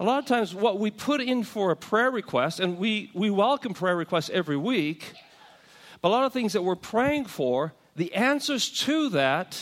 A 0.00 0.04
lot 0.04 0.18
of 0.18 0.26
times, 0.26 0.54
what 0.54 0.78
we 0.78 0.90
put 0.90 1.20
in 1.20 1.44
for 1.44 1.70
a 1.70 1.76
prayer 1.76 2.10
request, 2.10 2.58
and 2.58 2.78
we, 2.78 3.10
we 3.14 3.30
welcome 3.30 3.74
prayer 3.74 3.96
requests 3.96 4.30
every 4.30 4.56
week, 4.56 5.12
but 6.00 6.08
a 6.08 6.10
lot 6.10 6.24
of 6.24 6.32
things 6.32 6.54
that 6.54 6.62
we're 6.62 6.74
praying 6.74 7.26
for, 7.26 7.74
the 7.96 8.14
answers 8.14 8.70
to 8.84 9.10
that, 9.10 9.60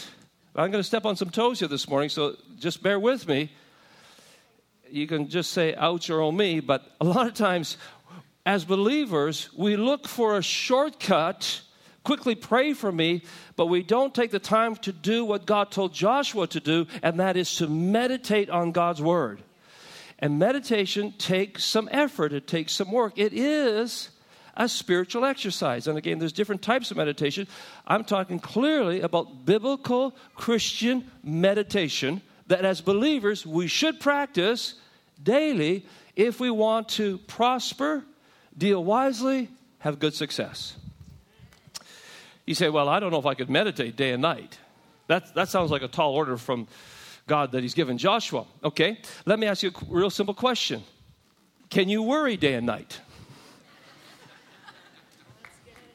I'm 0.55 0.71
going 0.71 0.83
to 0.83 0.87
step 0.87 1.05
on 1.05 1.17
some 1.17 1.31
toes 1.31 1.59
here 1.59 1.69
this 1.69 1.89
morning, 1.89 2.09
so 2.09 2.37
just 2.59 2.83
bear 2.83 3.01
with 3.01 3.27
me 3.27 3.51
you 4.93 5.07
can 5.07 5.29
just 5.29 5.53
say, 5.53 5.75
ouch 5.75 6.11
or 6.11 6.21
oh 6.21 6.33
me, 6.33 6.61
but 6.61 6.91
a 7.01 7.05
lot 7.05 7.27
of 7.27 7.35
times 7.35 7.77
as 8.47 8.65
believers, 8.65 9.51
we 9.57 9.77
look 9.77 10.09
for 10.09 10.37
a 10.37 10.43
shortcut, 10.43 11.61
quickly 12.05 12.35
pray 12.35 12.73
for 12.73 12.91
me, 12.91 13.23
but 13.57 13.67
we 13.67 13.83
don't 13.83 14.15
take 14.15 14.31
the 14.31 14.39
time 14.39 14.77
to 14.77 14.93
do 14.93 15.25
what 15.25 15.47
God 15.47 15.71
told 15.71 15.93
Joshua 15.93 16.47
to 16.49 16.61
do, 16.61 16.87
and 17.03 17.21
that 17.21 17.37
is 17.37 17.55
to 17.57 17.69
meditate 17.69 18.49
on 18.51 18.73
God's 18.73 19.03
word. 19.03 19.43
And 20.19 20.39
meditation 20.39 21.13
takes 21.19 21.65
some 21.65 21.89
effort, 21.93 22.33
it 22.33 22.47
takes 22.47 22.75
some 22.75 22.91
work. 22.93 23.15
It 23.17 23.33
is 23.33 24.11
a 24.57 24.69
spiritual 24.69 25.25
exercise. 25.25 25.87
And 25.87 25.97
again, 25.97 26.19
there's 26.19 26.33
different 26.33 26.61
types 26.61 26.91
of 26.91 26.97
meditation. 26.97 27.47
I'm 27.87 28.05
talking 28.05 28.39
clearly 28.39 29.01
about 29.01 29.47
biblical 29.47 30.15
Christian 30.35 31.11
meditation 31.23 32.21
that 32.51 32.65
as 32.65 32.81
believers 32.81 33.47
we 33.47 33.69
should 33.69 34.01
practice 34.01 34.75
daily 35.23 35.87
if 36.17 36.41
we 36.41 36.51
want 36.51 36.89
to 36.89 37.19
prosper, 37.19 38.05
deal 38.59 38.83
wisely, 38.83 39.49
have 39.79 40.01
good 40.01 40.15
success. 40.15 40.77
You 42.47 42.55
say, 42.55 42.69
Well, 42.69 42.89
I 42.89 42.99
don't 42.99 43.13
know 43.13 43.21
if 43.21 43.27
I 43.27 43.35
could 43.35 43.49
meditate 43.49 43.97
day 43.97 44.11
and 44.11 44.21
night. 44.21 44.59
That, 45.07 45.33
that 45.35 45.49
sounds 45.49 45.71
like 45.71 45.83
a 45.83 45.89
tall 45.89 46.15
order 46.15 46.37
from 46.37 46.67
God 47.29 47.53
that 47.53 47.63
He's 47.63 47.75
given 47.75 47.97
Joshua. 47.99 48.45
Okay, 48.65 48.99
let 49.27 49.39
me 49.39 49.47
ask 49.47 49.63
you 49.63 49.71
a 49.71 49.85
real 49.89 50.11
simple 50.11 50.35
question 50.35 50.83
Can 51.71 51.89
you 51.89 52.03
worry 52.03 52.37
day 52.37 52.55
and 52.55 52.67
night? 52.67 53.01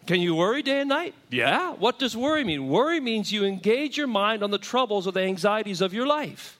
Can 0.06 0.22
you 0.22 0.36
worry 0.36 0.62
day 0.62 0.82
and 0.82 0.90
night? 0.90 1.16
Yeah. 1.30 1.74
What 1.74 1.98
does 1.98 2.16
worry 2.16 2.44
mean? 2.44 2.68
Worry 2.68 3.00
means 3.00 3.32
you 3.32 3.44
engage 3.44 3.98
your 3.98 4.08
mind 4.08 4.44
on 4.44 4.52
the 4.52 4.58
troubles 4.58 5.08
or 5.08 5.12
the 5.12 5.22
anxieties 5.22 5.82
of 5.82 5.94
your 5.94 6.06
life. 6.06 6.60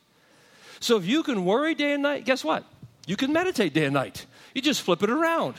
So 0.80 0.98
if 0.98 1.06
you 1.06 1.24
can 1.24 1.46
worry 1.46 1.76
day 1.76 1.94
and 1.94 2.04
night, 2.04 2.26
guess 2.26 2.44
what? 2.44 2.64
You 3.08 3.16
can 3.16 3.32
meditate 3.32 3.74
day 3.74 3.86
and 3.86 3.94
night. 3.94 4.26
You 4.54 4.62
just 4.62 4.82
flip 4.82 5.04
it 5.04 5.10
around. 5.10 5.56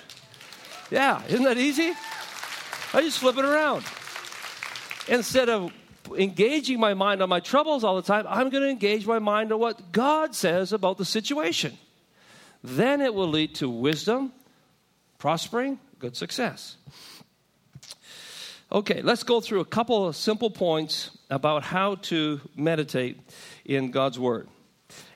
Yeah, 0.91 1.23
isn't 1.29 1.45
that 1.45 1.59
easy? 1.59 1.93
I 2.93 3.03
just 3.03 3.19
flip 3.19 3.37
it 3.39 3.45
around. 3.45 3.85
Instead 5.09 5.49
of 5.49 5.73
engaging 6.17 6.81
my 6.81 6.95
mind 6.95 7.23
on 7.23 7.29
my 7.29 7.41
troubles 7.41 7.85
all 7.85 7.97
the 7.97 8.03
time, 8.03 8.27
I'm 8.29 8.51
going 8.51 8.63
to 8.63 8.71
engage 8.71 9.07
my 9.07 9.19
mind 9.19 9.53
on 9.53 9.61
what 9.61 9.93
God 9.93 10.35
says 10.35 10.73
about 10.73 10.99
the 10.99 11.05
situation. 11.05 11.77
Then 12.63 13.01
it 13.01 13.15
will 13.15 13.29
lead 13.29 13.55
to 13.57 13.69
wisdom, 13.69 14.33
prospering, 15.19 15.79
good 15.99 16.17
success. 16.17 16.77
Okay, 18.73 19.01
let's 19.01 19.23
go 19.23 19.41
through 19.41 19.61
a 19.61 19.65
couple 19.65 20.09
of 20.09 20.17
simple 20.17 20.51
points 20.51 21.17
about 21.31 21.63
how 21.63 21.95
to 21.95 22.41
meditate 22.57 23.17
in 23.65 23.93
God's 23.93 24.19
Word. 24.19 24.49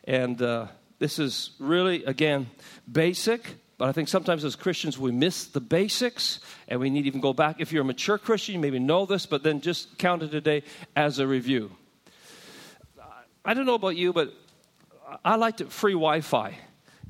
And 0.04 0.40
uh, 0.40 0.68
this 1.00 1.18
is 1.18 1.50
really, 1.58 2.04
again, 2.04 2.48
basic, 2.90 3.56
but 3.76 3.88
I 3.88 3.92
think 3.92 4.06
sometimes 4.06 4.44
as 4.44 4.54
Christians 4.54 5.00
we 5.00 5.10
miss 5.10 5.46
the 5.46 5.60
basics 5.60 6.38
and 6.68 6.78
we 6.78 6.90
need 6.90 7.02
to 7.02 7.08
even 7.08 7.20
go 7.20 7.32
back. 7.32 7.56
If 7.58 7.72
you're 7.72 7.82
a 7.82 7.84
mature 7.84 8.18
Christian, 8.18 8.54
you 8.54 8.60
maybe 8.60 8.78
know 8.78 9.04
this, 9.04 9.26
but 9.26 9.42
then 9.42 9.60
just 9.60 9.98
count 9.98 10.22
it 10.22 10.30
today 10.30 10.62
as 10.94 11.18
a 11.18 11.26
review. 11.26 11.72
I 13.44 13.54
don't 13.54 13.66
know 13.66 13.74
about 13.74 13.96
you, 13.96 14.12
but 14.12 14.32
I 15.24 15.34
like 15.34 15.56
to 15.56 15.66
free 15.66 15.94
Wi 15.94 16.20
Fi. 16.20 16.56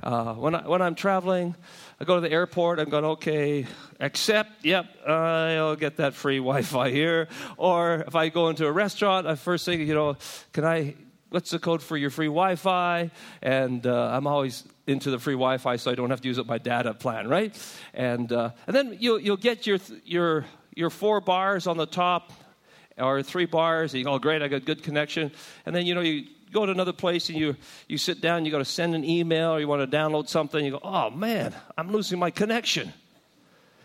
Uh, 0.02 0.34
when, 0.34 0.54
I, 0.54 0.66
when 0.66 0.82
I'm 0.82 0.94
traveling, 0.94 1.54
I 2.00 2.04
go 2.04 2.14
to 2.14 2.20
the 2.20 2.30
airport, 2.30 2.78
I'm 2.78 2.88
going, 2.88 3.04
okay, 3.04 3.66
accept, 3.98 4.64
yep, 4.64 4.86
I'll 5.06 5.76
get 5.76 5.96
that 5.96 6.14
free 6.14 6.38
Wi 6.38 6.62
Fi 6.62 6.90
here. 6.90 7.28
Or 7.56 8.04
if 8.06 8.14
I 8.14 8.28
go 8.28 8.48
into 8.48 8.66
a 8.66 8.72
restaurant, 8.72 9.26
I 9.26 9.34
first 9.34 9.64
think, 9.66 9.86
you 9.86 9.94
know, 9.94 10.16
can 10.52 10.64
I 10.64 10.94
what's 11.30 11.50
the 11.50 11.58
code 11.58 11.82
for 11.82 11.96
your 11.96 12.10
free 12.10 12.26
Wi-Fi? 12.26 13.10
And 13.40 13.86
uh, 13.86 14.10
I'm 14.12 14.26
always 14.26 14.64
into 14.86 15.10
the 15.10 15.18
free 15.18 15.34
Wi-Fi, 15.34 15.76
so 15.76 15.90
I 15.90 15.94
don't 15.94 16.10
have 16.10 16.20
to 16.20 16.28
use 16.28 16.38
up 16.38 16.46
my 16.46 16.58
data 16.58 16.92
plan, 16.92 17.28
right? 17.28 17.56
And 17.94 18.30
uh, 18.32 18.50
and 18.66 18.76
then 18.76 18.96
you'll 19.00 19.20
you'll 19.20 19.36
get 19.36 19.66
your 19.66 19.78
your 20.04 20.44
your 20.74 20.90
four 20.90 21.20
bars 21.20 21.66
on 21.66 21.76
the 21.76 21.86
top, 21.86 22.32
or 22.98 23.22
three 23.22 23.46
bars. 23.46 23.94
And 23.94 23.98
you 23.98 24.04
go, 24.04 24.14
oh, 24.14 24.18
great, 24.18 24.42
I 24.42 24.48
got 24.48 24.64
good 24.64 24.82
connection. 24.82 25.32
And 25.64 25.74
then 25.74 25.86
you 25.86 25.94
know 25.94 26.00
you 26.00 26.26
go 26.52 26.66
to 26.66 26.72
another 26.72 26.92
place 26.92 27.28
and 27.28 27.38
you 27.38 27.56
you 27.88 27.98
sit 27.98 28.20
down, 28.20 28.44
you 28.44 28.50
got 28.50 28.58
to 28.58 28.64
send 28.64 28.94
an 28.94 29.04
email, 29.04 29.50
or 29.50 29.60
you 29.60 29.68
want 29.68 29.88
to 29.88 29.96
download 29.96 30.28
something. 30.28 30.64
You 30.64 30.72
go, 30.72 30.80
oh 30.82 31.10
man, 31.10 31.54
I'm 31.76 31.90
losing 31.92 32.18
my 32.18 32.30
connection. 32.30 32.92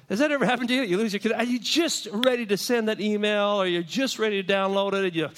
Has 0.10 0.20
that 0.20 0.32
ever 0.32 0.46
happened 0.46 0.70
to 0.70 0.76
you? 0.76 0.84
You 0.84 0.98
lose 0.98 1.14
your 1.14 1.20
connection. 1.20 1.48
Are 1.48 1.52
you 1.52 1.60
just 1.60 2.08
ready 2.12 2.46
to 2.46 2.58
send 2.58 2.90
that 2.90 3.02
email, 3.02 3.62
or 3.62 3.68
you're 3.68 3.82
just 3.82 4.20
ready 4.20 4.42
to 4.44 4.54
download 4.54 4.94
it, 4.94 5.06
and 5.06 5.16
you 5.16 5.30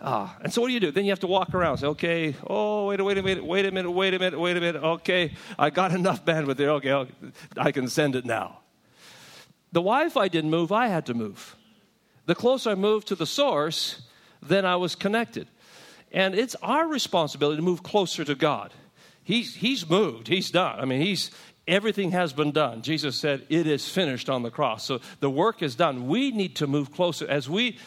Ah, 0.00 0.36
and 0.42 0.52
so 0.52 0.60
what 0.60 0.68
do 0.68 0.74
you 0.74 0.80
do? 0.80 0.92
Then 0.92 1.04
you 1.04 1.10
have 1.10 1.20
to 1.20 1.26
walk 1.26 1.54
around. 1.54 1.78
Say, 1.78 1.88
okay, 1.88 2.36
oh, 2.46 2.86
wait, 2.86 3.02
wait 3.02 3.18
a 3.18 3.22
minute, 3.22 3.44
wait 3.44 3.66
a 3.66 3.72
minute, 3.72 3.90
wait 3.90 4.14
a 4.14 4.18
minute, 4.18 4.38
wait 4.38 4.56
a 4.56 4.60
minute. 4.60 4.82
Okay, 4.82 5.32
I 5.58 5.70
got 5.70 5.92
enough 6.00 6.24
bandwidth 6.24 6.56
there. 6.56 6.70
Okay, 6.72 6.92
okay 6.92 7.12
I 7.56 7.72
can 7.72 7.88
send 7.88 8.14
it 8.14 8.24
now. 8.24 8.60
The 9.72 9.80
Wi 9.80 10.08
Fi 10.08 10.28
didn't 10.28 10.50
move, 10.50 10.70
I 10.70 10.86
had 10.86 11.06
to 11.06 11.14
move. 11.14 11.56
The 12.26 12.34
closer 12.34 12.70
I 12.70 12.74
moved 12.74 13.08
to 13.08 13.16
the 13.16 13.26
source, 13.26 14.02
then 14.40 14.64
I 14.64 14.76
was 14.76 14.94
connected. 14.94 15.48
And 16.12 16.34
it's 16.34 16.56
our 16.62 16.86
responsibility 16.86 17.56
to 17.56 17.62
move 17.62 17.82
closer 17.82 18.24
to 18.24 18.34
God. 18.34 18.72
He's, 19.22 19.54
he's 19.54 19.88
moved, 19.88 20.28
he's 20.28 20.50
done. 20.50 20.80
I 20.80 20.84
mean, 20.86 21.02
he's, 21.02 21.30
everything 21.66 22.12
has 22.12 22.32
been 22.32 22.50
done. 22.50 22.82
Jesus 22.82 23.16
said, 23.16 23.44
It 23.48 23.66
is 23.66 23.88
finished 23.88 24.30
on 24.30 24.42
the 24.42 24.50
cross. 24.50 24.84
So 24.84 25.00
the 25.20 25.30
work 25.30 25.62
is 25.62 25.74
done. 25.74 26.08
We 26.08 26.30
need 26.30 26.56
to 26.56 26.66
move 26.66 26.92
closer. 26.92 27.28
As 27.28 27.48
we 27.48 27.78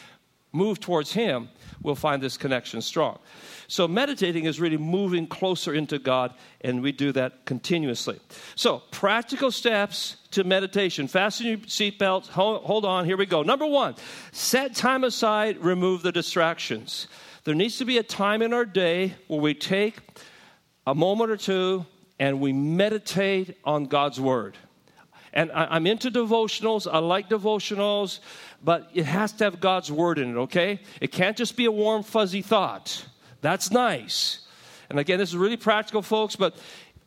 move 0.53 0.79
towards 0.79 1.13
Him, 1.13 1.49
we'll 1.81 1.95
find 1.95 2.21
this 2.21 2.37
connection 2.37 2.81
strong. 2.81 3.19
So, 3.67 3.87
meditating 3.87 4.45
is 4.45 4.59
really 4.59 4.77
moving 4.77 5.27
closer 5.27 5.73
into 5.73 5.97
God, 5.97 6.33
and 6.61 6.81
we 6.81 6.91
do 6.91 7.11
that 7.13 7.45
continuously. 7.45 8.19
So, 8.55 8.83
practical 8.91 9.51
steps 9.51 10.17
to 10.31 10.43
meditation. 10.43 11.07
Fasten 11.07 11.47
your 11.47 11.57
seatbelts. 11.59 12.27
Hold, 12.27 12.63
hold 12.63 12.85
on. 12.85 13.05
Here 13.05 13.17
we 13.17 13.25
go. 13.25 13.43
Number 13.43 13.65
one, 13.65 13.95
set 14.31 14.75
time 14.75 15.03
aside, 15.03 15.57
remove 15.57 16.03
the 16.03 16.11
distractions. 16.11 17.07
There 17.43 17.55
needs 17.55 17.77
to 17.79 17.85
be 17.85 17.97
a 17.97 18.03
time 18.03 18.41
in 18.41 18.53
our 18.53 18.65
day 18.65 19.15
where 19.27 19.41
we 19.41 19.53
take 19.53 19.97
a 20.85 20.93
moment 20.93 21.31
or 21.31 21.37
two 21.37 21.85
and 22.19 22.39
we 22.39 22.53
meditate 22.53 23.57
on 23.63 23.85
God's 23.85 24.19
Word. 24.19 24.55
And 25.33 25.51
I, 25.51 25.75
am 25.75 25.87
into 25.87 26.11
devotionals. 26.11 26.91
I 26.91 26.99
like 26.99 27.29
devotionals, 27.29 28.19
but 28.63 28.89
it 28.93 29.05
has 29.05 29.31
to 29.33 29.45
have 29.45 29.59
God's 29.59 29.91
Word 29.91 30.19
in 30.19 30.31
it, 30.31 30.39
okay? 30.41 30.81
It 30.99 31.11
can't 31.11 31.35
just 31.35 31.57
be 31.57 31.65
a 31.65 31.71
warm, 31.71 32.03
fuzzy 32.03 32.43
thought. 32.43 33.05
That's 33.41 33.71
nice. 33.71 34.45
And 34.91 34.99
again, 34.99 35.17
this 35.17 35.29
is 35.29 35.37
really 35.37 35.57
practical, 35.57 36.03
folks, 36.03 36.35
but 36.35 36.55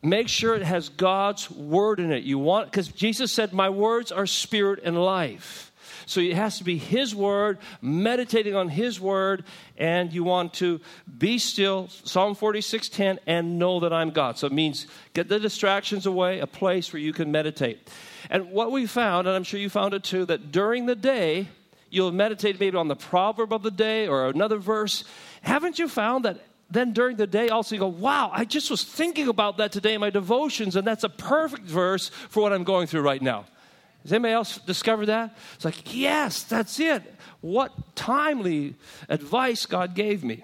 make 0.03 0.27
sure 0.27 0.55
it 0.55 0.63
has 0.63 0.89
God's 0.89 1.49
word 1.49 1.99
in 1.99 2.11
it. 2.11 2.23
You 2.23 2.39
want, 2.39 2.71
because 2.71 2.87
Jesus 2.89 3.31
said, 3.31 3.53
My 3.53 3.69
words 3.69 4.11
are 4.11 4.25
spirit 4.25 4.81
and 4.83 5.01
life. 5.01 5.71
So 6.05 6.19
it 6.19 6.35
has 6.35 6.57
to 6.59 6.63
be 6.63 6.77
His 6.77 7.15
Word, 7.15 7.57
meditating 7.81 8.55
on 8.55 8.69
His 8.69 8.99
Word, 8.99 9.43
and 9.77 10.13
you 10.13 10.23
want 10.23 10.53
to 10.55 10.79
be 11.17 11.37
still, 11.37 11.87
Psalm 11.89 12.35
46 12.35 12.89
10, 12.89 13.19
and 13.27 13.59
know 13.59 13.79
that 13.81 13.93
I'm 13.93 14.11
God. 14.11 14.37
So 14.37 14.47
it 14.47 14.53
means 14.53 14.87
get 15.13 15.27
the 15.29 15.39
distractions 15.39 16.05
away, 16.05 16.39
a 16.39 16.47
place 16.47 16.91
where 16.93 17.01
you 17.01 17.13
can 17.13 17.31
meditate. 17.31 17.89
And 18.29 18.51
what 18.51 18.71
we 18.71 18.85
found, 18.85 19.27
and 19.27 19.35
I'm 19.35 19.43
sure 19.43 19.59
you 19.59 19.69
found 19.69 19.93
it 19.93 20.03
too, 20.03 20.25
that 20.25 20.51
during 20.51 20.85
the 20.85 20.95
day, 20.95 21.47
you'll 21.89 22.11
meditate 22.11 22.59
maybe 22.59 22.77
on 22.77 22.87
the 22.87 22.95
proverb 22.95 23.53
of 23.53 23.63
the 23.63 23.71
day 23.71 24.07
or 24.07 24.27
another 24.27 24.57
verse, 24.57 25.03
haven't 25.41 25.79
you 25.79 25.87
found 25.87 26.25
that 26.25 26.41
then 26.69 26.93
during 26.93 27.15
the 27.17 27.27
day 27.27 27.49
also 27.49 27.75
you 27.75 27.79
go, 27.79 27.87
wow, 27.87 28.31
I 28.33 28.43
just 28.43 28.71
was 28.71 28.83
thinking 28.83 29.27
about 29.27 29.57
that 29.57 29.71
today 29.71 29.93
in 29.93 30.01
my 30.01 30.09
devotions, 30.09 30.75
and 30.75 30.85
that's 30.85 31.03
a 31.03 31.09
perfect 31.09 31.63
verse 31.63 32.09
for 32.09 32.41
what 32.41 32.53
I'm 32.53 32.63
going 32.63 32.87
through 32.87 33.01
right 33.01 33.21
now. 33.21 33.45
Has 34.05 34.13
anybody 34.13 34.35
else 34.35 34.59
discovered 34.59 35.07
that? 35.07 35.35
It's 35.55 35.65
like, 35.65 35.95
yes, 35.95 36.43
that's 36.43 36.79
it. 36.79 37.01
What 37.41 37.95
timely 37.95 38.75
advice 39.09 39.65
God 39.65 39.95
gave 39.95 40.23
me. 40.23 40.43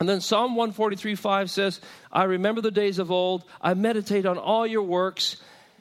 And 0.00 0.08
then 0.08 0.22
Psalm 0.22 0.56
143 0.56 1.14
5 1.14 1.50
says, 1.50 1.82
I 2.10 2.24
remember 2.24 2.62
the 2.62 2.70
days 2.70 2.98
of 2.98 3.10
old, 3.10 3.44
I 3.60 3.74
meditate 3.74 4.24
on 4.24 4.38
all 4.38 4.66
your 4.66 4.84
works. 4.84 5.36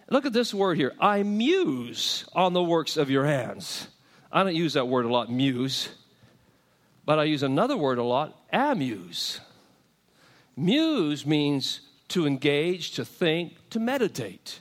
Look 0.09 0.25
at 0.25 0.33
this 0.33 0.53
word 0.53 0.75
here 0.75 0.91
I 0.99 1.23
muse 1.23 2.25
on 2.33 2.51
the 2.51 2.61
works 2.61 2.97
of 2.97 3.09
your 3.09 3.25
hands. 3.25 3.87
I 4.29 4.43
don't 4.43 4.53
use 4.53 4.73
that 4.73 4.89
word 4.89 5.05
a 5.05 5.09
lot, 5.09 5.31
muse. 5.31 5.87
But 7.05 7.19
I 7.19 7.23
use 7.23 7.41
another 7.41 7.77
word 7.77 7.99
a 7.99 8.03
lot 8.03 8.37
amuse. 8.51 9.39
Muse 10.57 11.25
means 11.25 11.79
to 12.09 12.27
engage, 12.27 12.91
to 12.95 13.05
think, 13.05 13.53
to 13.69 13.79
meditate. 13.79 14.59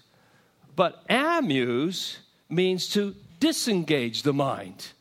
But 0.81 1.05
amuse 1.11 2.21
means 2.49 2.89
to 2.95 3.15
disengage 3.39 4.23
the 4.23 4.33
mind. 4.33 4.93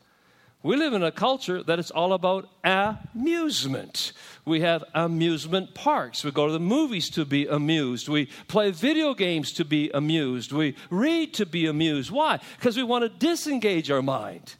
We 0.62 0.76
live 0.76 0.92
in 0.92 1.02
a 1.02 1.10
culture 1.10 1.62
that 1.62 1.78
it's 1.78 1.90
all 1.90 2.12
about 2.12 2.50
amusement. 2.62 4.12
We 4.44 4.60
have 4.60 4.84
amusement 4.92 5.74
parks. 5.74 6.22
We 6.22 6.32
go 6.32 6.46
to 6.48 6.52
the 6.52 6.60
movies 6.60 7.08
to 7.12 7.24
be 7.24 7.46
amused. 7.46 8.10
We 8.10 8.26
play 8.46 8.72
video 8.72 9.14
games 9.14 9.52
to 9.52 9.64
be 9.64 9.90
amused. 9.94 10.52
We 10.52 10.76
read 10.90 11.32
to 11.32 11.46
be 11.46 11.64
amused. 11.64 12.10
Why? 12.10 12.40
Because 12.58 12.76
we 12.76 12.82
want 12.82 13.04
to 13.04 13.26
disengage 13.26 13.90
our 13.90 14.02
mind. 14.02 14.56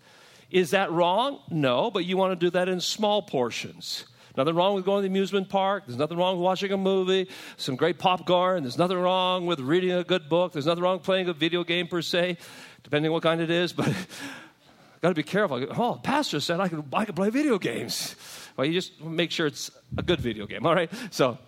Is 0.50 0.71
that 0.71 0.91
wrong? 0.91 1.41
No, 1.50 1.91
but 1.91 2.07
you 2.07 2.17
want 2.17 2.33
to 2.33 2.47
do 2.47 2.49
that 2.53 2.67
in 2.67 2.81
small 2.81 3.21
portions. 3.21 4.07
Nothing 4.37 4.55
wrong 4.55 4.75
with 4.75 4.85
going 4.85 4.99
to 4.99 5.03
the 5.03 5.09
amusement 5.09 5.49
park. 5.49 5.85
There's 5.87 5.99
nothing 5.99 6.17
wrong 6.17 6.37
with 6.37 6.45
watching 6.45 6.73
a 6.73 6.77
movie, 6.77 7.29
some 7.57 7.77
great 7.77 7.99
popcorn. 7.99 8.63
There's 8.63 8.79
nothing 8.79 8.99
wrong 8.99 9.47
with 9.47 9.61
reading 9.61 9.93
a 9.93 10.04
good 10.04 10.28
book. 10.28 10.52
There's 10.52 10.67
nothing 10.67 10.83
wrong 10.83 10.99
with 10.99 11.04
playing 11.04 11.28
a 11.28 11.33
video 11.33 11.65
game 11.65 11.89
per 11.89 12.02
se, 12.02 12.39
depending 12.83 13.13
what 13.13 13.23
kind 13.23 13.41
it 13.41 13.50
is. 13.50 13.73
But 13.73 13.87
got 15.02 15.09
to 15.09 15.15
be 15.15 15.23
careful. 15.23 15.67
Oh, 15.76 16.00
pastor 16.02 16.41
said 16.41 16.61
I 16.61 16.69
could, 16.69 16.85
I 16.93 17.04
could 17.04 17.17
play 17.17 17.31
video 17.31 17.59
games. 17.59 18.17
Well, 18.57 18.67
you 18.67 18.73
just 18.73 19.00
make 19.00 19.31
sure 19.31 19.47
it's 19.47 19.71
a 19.97 20.02
good 20.02 20.21
video 20.21 20.47
game, 20.47 20.67
all 20.67 20.75
right? 20.75 20.91
So, 21.11 21.39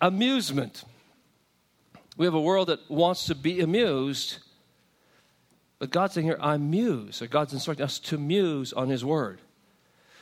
amusement. 0.00 0.84
We 2.16 2.26
have 2.26 2.34
a 2.34 2.40
world 2.40 2.68
that 2.68 2.90
wants 2.90 3.26
to 3.26 3.34
be 3.34 3.60
amused 3.60 4.38
but 5.80 5.90
God's 5.90 6.12
saying 6.12 6.26
here, 6.26 6.38
I 6.40 6.58
muse. 6.58 7.20
Or 7.22 7.26
God's 7.26 7.54
instructing 7.54 7.84
us 7.84 7.98
to 8.00 8.18
muse 8.18 8.72
on 8.72 8.90
His 8.90 9.04
Word. 9.04 9.40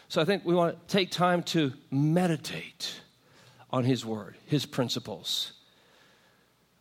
So 0.09 0.23
I 0.23 0.25
think 0.25 0.45
we 0.45 0.55
want 0.55 0.89
to 0.89 0.93
take 0.93 1.11
time 1.11 1.43
to 1.45 1.73
meditate 1.91 3.01
on 3.71 3.85
His 3.85 4.07
Word, 4.07 4.37
His 4.47 4.65
principles. 4.65 5.53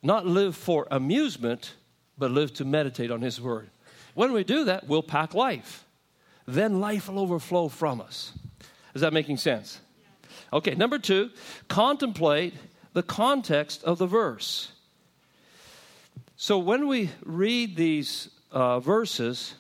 Not 0.01 0.25
live 0.25 0.55
for 0.55 0.87
amusement, 0.89 1.73
but 2.17 2.31
live 2.31 2.53
to 2.53 2.65
meditate 2.65 3.11
on 3.11 3.21
His 3.21 3.41
Word. 3.41 3.69
When 4.13 4.31
we 4.31 4.45
do 4.45 4.63
that, 4.65 4.87
we'll 4.87 5.03
pack 5.03 5.33
life. 5.33 5.85
Then 6.45 6.79
life 6.79 7.09
will 7.09 7.19
overflow 7.19 7.67
from 7.67 7.99
us. 7.99 8.31
Is 8.95 9.01
that 9.01 9.11
making 9.11 9.37
sense? 9.37 9.81
Okay, 10.53 10.75
number 10.75 10.97
two, 10.97 11.29
contemplate 11.67 12.53
the 12.93 13.03
context 13.03 13.83
of 13.83 13.97
the 13.97 14.07
verse. 14.07 14.71
So 16.37 16.57
when 16.57 16.87
we 16.87 17.09
read 17.25 17.75
these 17.75 18.29
uh, 18.51 18.79
verses, 18.79 19.55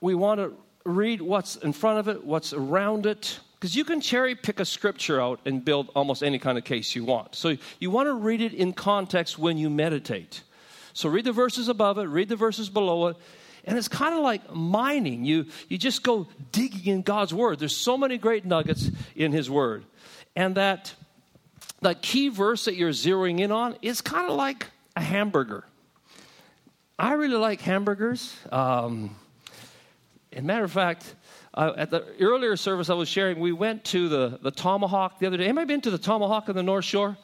we 0.00 0.16
want 0.16 0.40
to 0.40 0.52
read 0.86 1.20
what's 1.20 1.56
in 1.56 1.72
front 1.72 1.98
of 1.98 2.08
it, 2.08 2.24
what's 2.24 2.52
around 2.52 3.06
it, 3.06 3.38
because 3.54 3.74
you 3.74 3.84
can 3.84 4.00
cherry 4.00 4.34
pick 4.34 4.60
a 4.60 4.64
scripture 4.64 5.20
out 5.20 5.40
and 5.44 5.64
build 5.64 5.90
almost 5.94 6.22
any 6.22 6.38
kind 6.38 6.56
of 6.58 6.64
case 6.64 6.94
you 6.94 7.04
want. 7.04 7.34
So 7.34 7.56
you 7.78 7.90
want 7.90 8.06
to 8.06 8.14
read 8.14 8.40
it 8.40 8.54
in 8.54 8.72
context 8.72 9.38
when 9.38 9.58
you 9.58 9.70
meditate. 9.70 10.42
So 10.92 11.08
read 11.08 11.24
the 11.24 11.32
verses 11.32 11.68
above 11.68 11.98
it, 11.98 12.04
read 12.04 12.28
the 12.28 12.36
verses 12.36 12.70
below 12.70 13.08
it, 13.08 13.16
and 13.64 13.76
it's 13.76 13.88
kind 13.88 14.14
of 14.14 14.20
like 14.20 14.54
mining. 14.54 15.24
You, 15.24 15.46
you 15.68 15.76
just 15.76 16.02
go 16.02 16.28
digging 16.52 16.86
in 16.86 17.02
God's 17.02 17.34
Word. 17.34 17.58
There's 17.58 17.76
so 17.76 17.98
many 17.98 18.16
great 18.16 18.44
nuggets 18.44 18.90
in 19.16 19.32
His 19.32 19.50
Word. 19.50 19.84
And 20.36 20.54
that, 20.54 20.94
that 21.80 22.00
key 22.00 22.28
verse 22.28 22.66
that 22.66 22.76
you're 22.76 22.90
zeroing 22.90 23.40
in 23.40 23.50
on 23.50 23.76
is 23.82 24.00
kind 24.00 24.30
of 24.30 24.36
like 24.36 24.68
a 24.94 25.00
hamburger. 25.00 25.64
I 26.98 27.14
really 27.14 27.36
like 27.36 27.60
hamburgers. 27.60 28.34
Um, 28.52 29.16
as 30.36 30.42
a 30.42 30.44
matter 30.44 30.64
of 30.64 30.72
fact, 30.72 31.14
uh, 31.54 31.72
at 31.78 31.90
the 31.90 32.04
earlier 32.20 32.56
service 32.56 32.90
I 32.90 32.94
was 32.94 33.08
sharing, 33.08 33.40
we 33.40 33.52
went 33.52 33.84
to 33.84 34.10
the, 34.10 34.38
the 34.42 34.50
Tomahawk 34.50 35.18
the 35.18 35.26
other 35.26 35.38
day. 35.38 35.44
Anybody 35.44 35.66
been 35.66 35.80
to 35.80 35.90
the 35.90 35.96
Tomahawk 35.96 36.50
on 36.50 36.54
the 36.54 36.62
North 36.62 36.84
Shore? 36.84 37.16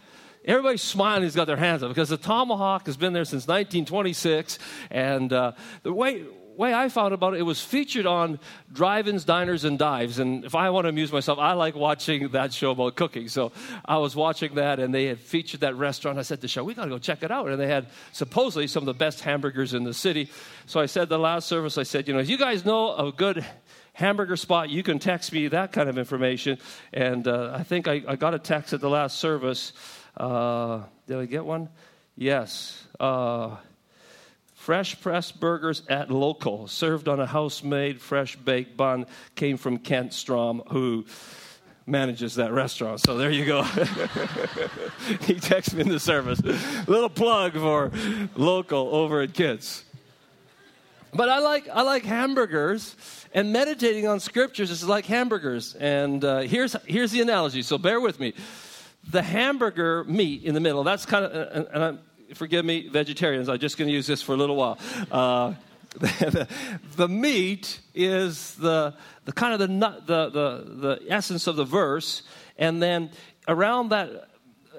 Everybody's 0.47 0.81
smiling, 0.81 1.23
he's 1.23 1.37
got 1.37 1.47
their 1.47 1.59
hands 1.59 1.83
up 1.83 1.91
because 1.91 2.09
the 2.09 2.17
Tomahawk 2.17 2.87
has 2.87 2.97
been 2.97 3.13
there 3.13 3.27
since 3.27 3.47
1926. 3.47 4.59
And 4.91 5.31
uh, 5.31 5.53
the 5.83 5.93
way, 5.93 6.25
way 6.57 6.75
I 6.75 6.89
found 6.89 7.15
about 7.15 7.35
it, 7.35 7.41
it 7.41 7.45
was 7.45 7.61
featured 7.61 8.07
on 8.07 8.39
drive-ins, 8.73 9.25
diners, 9.25 9.65
and 9.65 9.79
dives. 9.79 10.19
And 10.19 10.45
if 10.45 10.55
I 10.55 10.71
want 10.71 10.85
to 10.85 10.89
amuse 10.89 11.13
myself, 11.13 11.39
I 11.39 11.53
like 11.53 11.75
watching 11.75 12.29
that 12.31 12.53
show 12.53 12.73
about 12.73 12.97
cooking. 12.97 13.29
So 13.29 13.53
I 13.85 13.99
was 13.99 14.15
watching 14.15 14.55
that, 14.57 14.79
and 14.79 14.95
they 14.95 15.07
had 15.07 15.19
featured 15.19 15.61
that 15.61 15.77
restaurant. 15.77 16.19
I 16.19 16.23
said 16.23 16.41
to 16.43 16.49
show, 16.49 16.65
we 16.65 16.75
got 16.75 16.85
to 16.85 16.91
go 16.91 16.99
check 16.99 17.23
it 17.23 17.31
out. 17.31 17.49
And 17.49 17.61
they 17.61 17.69
had 17.69 17.87
supposedly 18.13 18.67
some 18.67 18.83
of 18.83 18.87
the 18.87 18.95
best 18.95 19.21
hamburgers 19.21 19.75
in 19.75 19.85
the 19.85 19.95
city. 19.95 20.31
So 20.67 20.81
I 20.81 20.87
said 20.87 21.09
the 21.09 21.19
last 21.19 21.49
service, 21.49 21.79
I 21.79 21.83
said, 21.85 22.09
you 22.09 22.15
know, 22.15 22.21
if 22.21 22.29
you 22.29 22.39
guys 22.39 22.65
know 22.65 22.95
a 22.95 23.13
good 23.13 23.45
hamburger 23.95 24.37
spot, 24.37 24.71
you 24.71 24.83
can 24.83 24.99
text 24.99 25.33
me 25.33 25.49
that 25.49 25.73
kind 25.73 25.89
of 25.89 25.99
information. 25.99 26.59
And 26.93 27.27
uh, 27.29 27.53
I 27.55 27.63
think 27.63 27.89
I, 27.89 28.03
I, 28.09 28.17
got 28.17 28.35
a 28.35 28.39
text 28.39 28.73
at 28.73 28.81
the 28.81 28.89
last 28.89 29.19
service. 29.19 29.73
Uh, 30.17 30.83
did 31.07 31.19
I 31.19 31.27
get 31.27 31.45
one? 31.45 31.69
Yes. 32.17 32.87
Uh, 32.99 33.57
Fresh 34.63 35.01
pressed 35.01 35.41
burgers 35.41 35.83
at 35.89 36.09
Local, 36.09 36.69
served 36.69 37.09
on 37.09 37.19
a 37.19 37.27
house 37.27 37.65
made 37.65 38.01
fresh 38.01 38.37
baked 38.37 38.77
bun, 38.77 39.07
came 39.35 39.57
from 39.57 39.77
Kent 39.77 40.13
Strom, 40.13 40.63
who 40.69 41.05
manages 41.85 42.37
that 42.37 42.53
restaurant. 42.53 43.01
So 43.01 43.19
there 43.19 43.33
you 43.33 43.45
go. 43.45 43.63
he 45.25 45.35
texted 45.35 45.75
me 45.75 45.81
in 45.81 45.89
the 45.89 45.99
service. 45.99 46.41
Little 46.87 47.09
plug 47.09 47.55
for 47.55 47.91
Local 48.37 48.95
over 48.95 49.23
at 49.23 49.35
Kits. 49.35 49.83
But 51.13 51.29
I 51.29 51.41
like, 51.41 51.69
I 51.69 51.83
like 51.83 52.05
hamburgers, 52.05 52.95
and 53.35 53.53
meditating 53.53 54.07
on 54.07 54.21
scriptures 54.21 54.71
is 54.71 54.87
like 54.87 55.07
hamburgers. 55.07 55.75
And 55.75 56.25
uh, 56.25 56.43
here's, 56.43 56.77
here's 56.87 57.11
the 57.11 57.21
analogy, 57.21 57.63
so 57.63 57.79
bear 57.79 58.01
with 58.01 58.21
me. 58.21 58.33
The 59.11 59.23
hamburger 59.23 60.05
meat 60.05 60.45
in 60.45 60.55
the 60.55 60.61
middle, 60.61 60.85
that's 60.85 61.05
kind 61.05 61.25
of, 61.25 61.67
and 61.67 61.83
I'm, 61.85 61.99
forgive 62.35 62.65
me, 62.65 62.89
vegetarians, 62.89 63.49
I'm 63.49 63.59
just 63.59 63.77
going 63.77 63.89
to 63.89 63.95
use 63.95 64.07
this 64.07 64.23
for 64.23 64.33
a 64.33 64.37
little 64.37 64.57
while. 64.57 64.79
Uh, 65.11 65.55
the, 65.99 66.49
the, 66.97 67.09
meat 67.09 67.81
is 67.95 68.55
the, 68.55 68.95
the 69.25 69.33
kind 69.33 69.53
of 69.53 69.59
the, 69.59 69.69
nut, 69.69 70.07
the, 70.07 70.31
the, 70.31 70.99
the 70.99 71.07
essence 71.09 71.47
of 71.47 71.57
the 71.57 71.65
verse, 71.65 72.23
and 72.59 72.83
then 72.83 73.11
around 73.49 73.91
that 73.91 74.29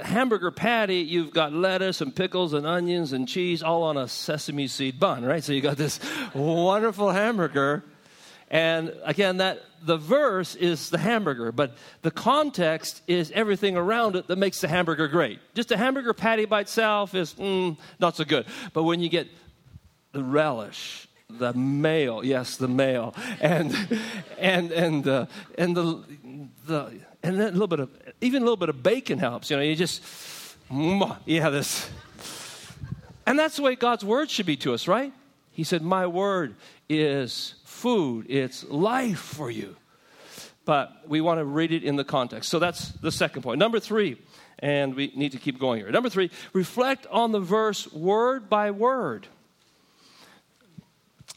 hamburger 0.02 0.52
patty, 0.52 0.98
you've 0.98 1.34
got 1.34 1.54
lettuce 1.54 2.02
and 2.02 2.16
pickles 2.16 2.54
and 2.54 2.66
onions 2.66 3.14
and 3.14 3.28
cheese 3.28 3.62
all 3.62 3.84
on 3.84 3.98
a 3.98 4.08
sesame 4.08 4.68
seed 4.68 5.00
bun, 5.00 5.24
right? 5.24 5.44
So 5.44 5.54
you 5.54 5.62
got 5.62 5.78
this 5.78 6.00
wonderful 6.34 7.12
hamburger 7.12 7.84
And 8.54 8.94
again, 9.04 9.38
that 9.38 9.64
the 9.84 9.98
verse 9.98 10.54
is 10.54 10.92
the 10.92 11.00
hamburger, 11.00 11.52
but 11.52 11.76
the 12.04 12.12
context 12.12 13.02
is 13.08 13.32
everything 13.32 13.76
around 13.76 14.16
it 14.16 14.28
that 14.28 14.38
makes 14.38 14.62
the 14.62 14.68
hamburger 14.68 15.08
great. 15.08 15.40
Just 15.56 15.72
a 15.72 15.78
hamburger 15.78 16.14
patty 16.14 16.46
by 16.46 16.62
itself 16.62 17.16
is 17.16 17.34
mm, 17.34 17.76
not 18.00 18.16
so 18.16 18.24
good. 18.24 18.46
But 18.72 18.84
when 18.84 19.00
you 19.00 19.10
get 19.10 19.28
the 20.12 20.24
relish, 20.24 21.08
the 21.32 21.52
mayo, 21.54 22.22
yes, 22.22 22.58
the 22.58 22.68
mayo, 22.68 23.14
and 23.42 23.76
and 24.38 24.72
and 24.72 25.08
uh, 25.08 25.26
and 25.58 25.76
the 25.76 26.04
the 26.68 27.00
and 27.24 27.40
then 27.40 27.48
a 27.48 27.52
little 27.54 27.68
bit 27.68 27.80
of 27.80 27.90
even 28.22 28.44
a 28.44 28.46
little 28.46 28.56
bit 28.56 28.70
of 28.70 28.84
bacon 28.84 29.18
helps. 29.18 29.50
You 29.50 29.58
know, 29.58 29.64
you 29.64 29.76
just 29.76 30.04
yeah 31.26 31.50
this, 31.50 31.90
and 33.26 33.40
that's 33.40 33.56
the 33.56 33.64
way 33.64 33.76
God's 33.76 34.06
word 34.06 34.30
should 34.30 34.46
be 34.46 34.58
to 34.58 34.76
us, 34.76 34.88
right? 34.88 35.12
He 35.50 35.64
said, 35.64 35.82
"My 35.82 36.06
word 36.06 36.56
is 36.88 37.56
food; 37.84 38.26
it's 38.30 38.64
life 38.70 39.20
for 39.20 39.52
you." 39.52 39.76
But 40.66 41.04
we 41.06 41.20
want 41.20 41.40
to 41.40 41.46
read 41.46 41.74
it 41.74 41.84
in 41.84 41.98
the 41.98 42.06
context. 42.06 42.50
So 42.50 42.58
that's 42.58 42.94
the 43.02 43.12
second 43.12 43.42
point. 43.42 43.60
Number 43.60 43.82
three, 43.82 44.18
and 44.60 44.96
we 44.96 45.12
need 45.14 45.34
to 45.34 45.38
keep 45.38 45.60
going 45.60 45.82
here. 45.82 45.92
Number 45.92 46.10
three, 46.10 46.32
reflect 46.54 47.06
on 47.12 47.34
the 47.34 47.42
verse 47.42 47.92
word 47.92 48.50
by 48.50 48.72
word. 48.72 49.28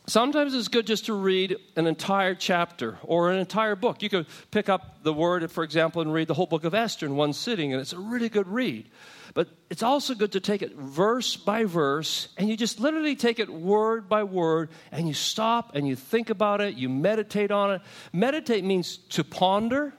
Sometimes 0.09 0.55
it's 0.55 0.69
good 0.69 0.87
just 0.87 1.07
to 1.07 1.15
read 1.15 1.57
an 1.75 1.89
entire 1.89 2.37
chapter 2.37 2.97
or 3.03 3.33
an 3.33 3.39
entire 3.39 3.75
book. 3.75 4.03
You 4.03 4.09
could 4.09 4.27
pick 4.53 4.69
up 4.69 5.03
the 5.03 5.13
word, 5.13 5.51
for 5.51 5.65
example, 5.65 6.01
and 6.01 6.13
read 6.13 6.29
the 6.29 6.35
whole 6.35 6.47
book 6.47 6.63
of 6.63 6.75
Esther 6.75 7.07
in 7.07 7.17
one 7.17 7.33
sitting, 7.33 7.73
and 7.73 7.81
it's 7.81 7.93
a 7.93 7.99
really 7.99 8.29
good 8.29 8.47
read. 8.47 8.89
But 9.35 9.49
it's 9.69 9.83
also 9.83 10.15
good 10.15 10.33
to 10.33 10.41
take 10.41 10.63
it 10.63 10.77
verse 10.77 11.37
by 11.37 11.65
verse, 11.65 12.29
and 12.39 12.49
you 12.49 12.57
just 12.57 12.79
literally 12.79 13.17
take 13.17 13.41
it 13.41 13.51
word 13.51 14.09
by 14.09 14.23
word, 14.23 14.71
and 14.93 15.09
you 15.09 15.15
stop 15.15 15.75
and 15.75 15.89
you 15.89 15.97
think 15.97 16.31
about 16.31 16.61
it, 16.61 16.77
you 16.77 16.89
meditate 16.89 17.51
on 17.51 17.73
it. 17.73 17.81
Meditate 18.13 18.65
means 18.65 18.99
to 19.11 19.25
ponder. 19.25 19.93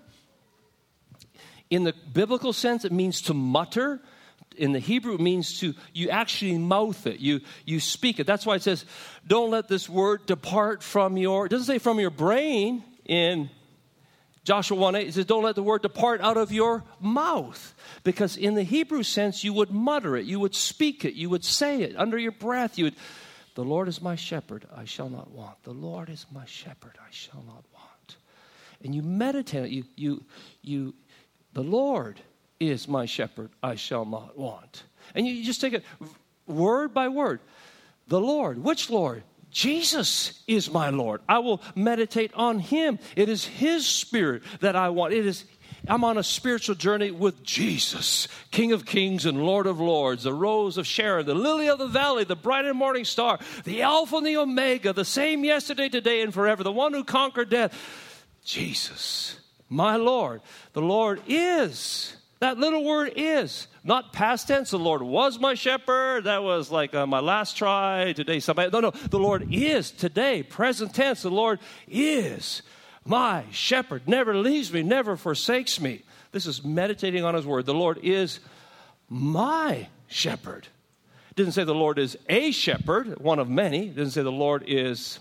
In 1.69 1.83
the 1.83 1.93
biblical 2.13 2.53
sense, 2.53 2.85
it 2.85 2.93
means 2.93 3.21
to 3.23 3.33
mutter 3.33 4.01
in 4.57 4.71
the 4.71 4.79
Hebrew 4.79 5.17
means 5.17 5.59
to 5.59 5.73
you 5.93 6.09
actually 6.09 6.57
mouth 6.57 7.07
it. 7.07 7.19
You 7.19 7.41
you 7.65 7.79
speak 7.79 8.19
it. 8.19 8.27
That's 8.27 8.45
why 8.45 8.55
it 8.55 8.63
says, 8.63 8.85
"Don't 9.25 9.51
let 9.51 9.67
this 9.67 9.87
word 9.87 10.25
depart 10.25 10.83
from 10.83 11.17
your." 11.17 11.45
It 11.45 11.49
doesn't 11.49 11.67
say 11.67 11.79
from 11.79 11.99
your 11.99 12.09
brain 12.09 12.83
in 13.05 13.49
Joshua 14.43 14.77
1 14.77 14.95
8. 14.95 15.07
It 15.07 15.13
says, 15.13 15.25
"Don't 15.25 15.43
let 15.43 15.55
the 15.55 15.63
word 15.63 15.81
depart 15.81 16.21
out 16.21 16.37
of 16.37 16.51
your 16.51 16.83
mouth," 16.99 17.75
because 18.03 18.37
in 18.37 18.55
the 18.55 18.63
Hebrew 18.63 19.03
sense, 19.03 19.43
you 19.43 19.53
would 19.53 19.71
mutter 19.71 20.15
it, 20.15 20.25
you 20.25 20.39
would 20.39 20.55
speak 20.55 21.05
it, 21.05 21.13
you 21.13 21.29
would 21.29 21.43
say 21.43 21.81
it 21.81 21.95
under 21.97 22.17
your 22.17 22.31
breath. 22.31 22.77
You 22.77 22.85
would, 22.85 22.95
"The 23.55 23.65
Lord 23.65 23.87
is 23.87 24.01
my 24.01 24.15
shepherd; 24.15 24.67
I 24.75 24.85
shall 24.85 25.09
not 25.09 25.31
want. 25.31 25.63
The 25.63 25.73
Lord 25.73 26.09
is 26.09 26.25
my 26.31 26.45
shepherd; 26.45 26.97
I 26.99 27.11
shall 27.11 27.43
not 27.43 27.65
want." 27.73 28.17
And 28.81 28.95
you 28.95 29.03
meditate. 29.03 29.71
You 29.71 29.83
you 29.95 30.23
you. 30.61 30.93
The 31.53 31.63
Lord 31.63 32.21
is 32.59 32.87
my 32.87 33.05
shepherd, 33.05 33.49
I 33.61 33.75
shall 33.75 34.05
not 34.05 34.37
want. 34.37 34.83
And 35.15 35.25
you 35.25 35.43
just 35.43 35.61
take 35.61 35.73
it 35.73 35.83
word 36.47 36.93
by 36.93 37.07
word. 37.07 37.39
The 38.07 38.19
Lord, 38.19 38.63
which 38.63 38.89
Lord? 38.89 39.23
Jesus 39.49 40.43
is 40.47 40.71
my 40.71 40.89
Lord. 40.89 41.21
I 41.27 41.39
will 41.39 41.61
meditate 41.75 42.33
on 42.33 42.59
him. 42.59 42.99
It 43.15 43.29
is 43.29 43.45
his 43.45 43.85
spirit 43.85 44.43
that 44.59 44.75
I 44.75 44.89
want. 44.89 45.13
It 45.13 45.25
is 45.25 45.45
I'm 45.87 46.03
on 46.03 46.17
a 46.17 46.23
spiritual 46.23 46.75
journey 46.75 47.11
with 47.11 47.43
Jesus, 47.43 48.27
King 48.51 48.73
of 48.73 48.85
Kings 48.85 49.25
and 49.25 49.45
Lord 49.45 49.67
of 49.67 49.79
Lords, 49.79 50.23
the 50.23 50.33
Rose 50.33 50.77
of 50.77 50.85
Sharon, 50.85 51.25
the 51.25 51.33
Lily 51.35 51.69
of 51.69 51.79
the 51.79 51.87
Valley, 51.87 52.25
the 52.25 52.35
bright 52.35 52.65
and 52.65 52.77
morning 52.77 53.05
star, 53.05 53.39
the 53.63 53.83
Alpha 53.83 54.17
and 54.17 54.25
the 54.25 54.37
Omega, 54.37 54.91
the 54.91 55.05
same 55.05 55.45
yesterday, 55.45 55.87
today, 55.87 56.21
and 56.21 56.33
forever, 56.33 56.63
the 56.63 56.73
one 56.73 56.93
who 56.93 57.05
conquered 57.05 57.49
death. 57.49 57.73
Jesus, 58.43 59.39
my 59.69 59.95
Lord. 59.95 60.41
The 60.73 60.81
Lord 60.81 61.21
is 61.27 62.16
that 62.39 62.57
little 62.57 62.83
word 62.83 63.13
is 63.15 63.67
not 63.83 64.13
past 64.13 64.47
tense. 64.47 64.71
The 64.71 64.77
Lord 64.77 65.01
was 65.01 65.39
my 65.39 65.55
shepherd. 65.55 66.25
That 66.25 66.43
was 66.43 66.69
like 66.69 66.93
uh, 66.93 67.07
my 67.07 67.19
last 67.19 67.57
try. 67.57 68.13
Today, 68.13 68.39
somebody. 68.39 68.69
No, 68.69 68.79
no. 68.79 68.91
The 68.91 69.19
Lord 69.19 69.51
is 69.51 69.89
today, 69.91 70.43
present 70.43 70.93
tense. 70.93 71.23
The 71.23 71.31
Lord 71.31 71.59
is 71.87 72.61
my 73.05 73.45
shepherd. 73.51 74.07
Never 74.07 74.35
leaves 74.35 74.71
me, 74.71 74.83
never 74.83 75.17
forsakes 75.17 75.79
me. 75.79 76.03
This 76.31 76.45
is 76.45 76.63
meditating 76.63 77.23
on 77.23 77.33
His 77.33 77.45
word. 77.45 77.65
The 77.65 77.73
Lord 77.73 77.99
is 78.03 78.39
my 79.09 79.87
shepherd. 80.07 80.67
Didn't 81.35 81.53
say 81.53 81.63
the 81.63 81.73
Lord 81.73 81.99
is 81.99 82.17
a 82.29 82.51
shepherd, 82.51 83.19
one 83.19 83.37
of 83.39 83.47
many. 83.47 83.89
Didn't 83.89 84.09
say 84.11 84.23
the 84.23 84.31
Lord 84.31 84.63
is 84.67 85.19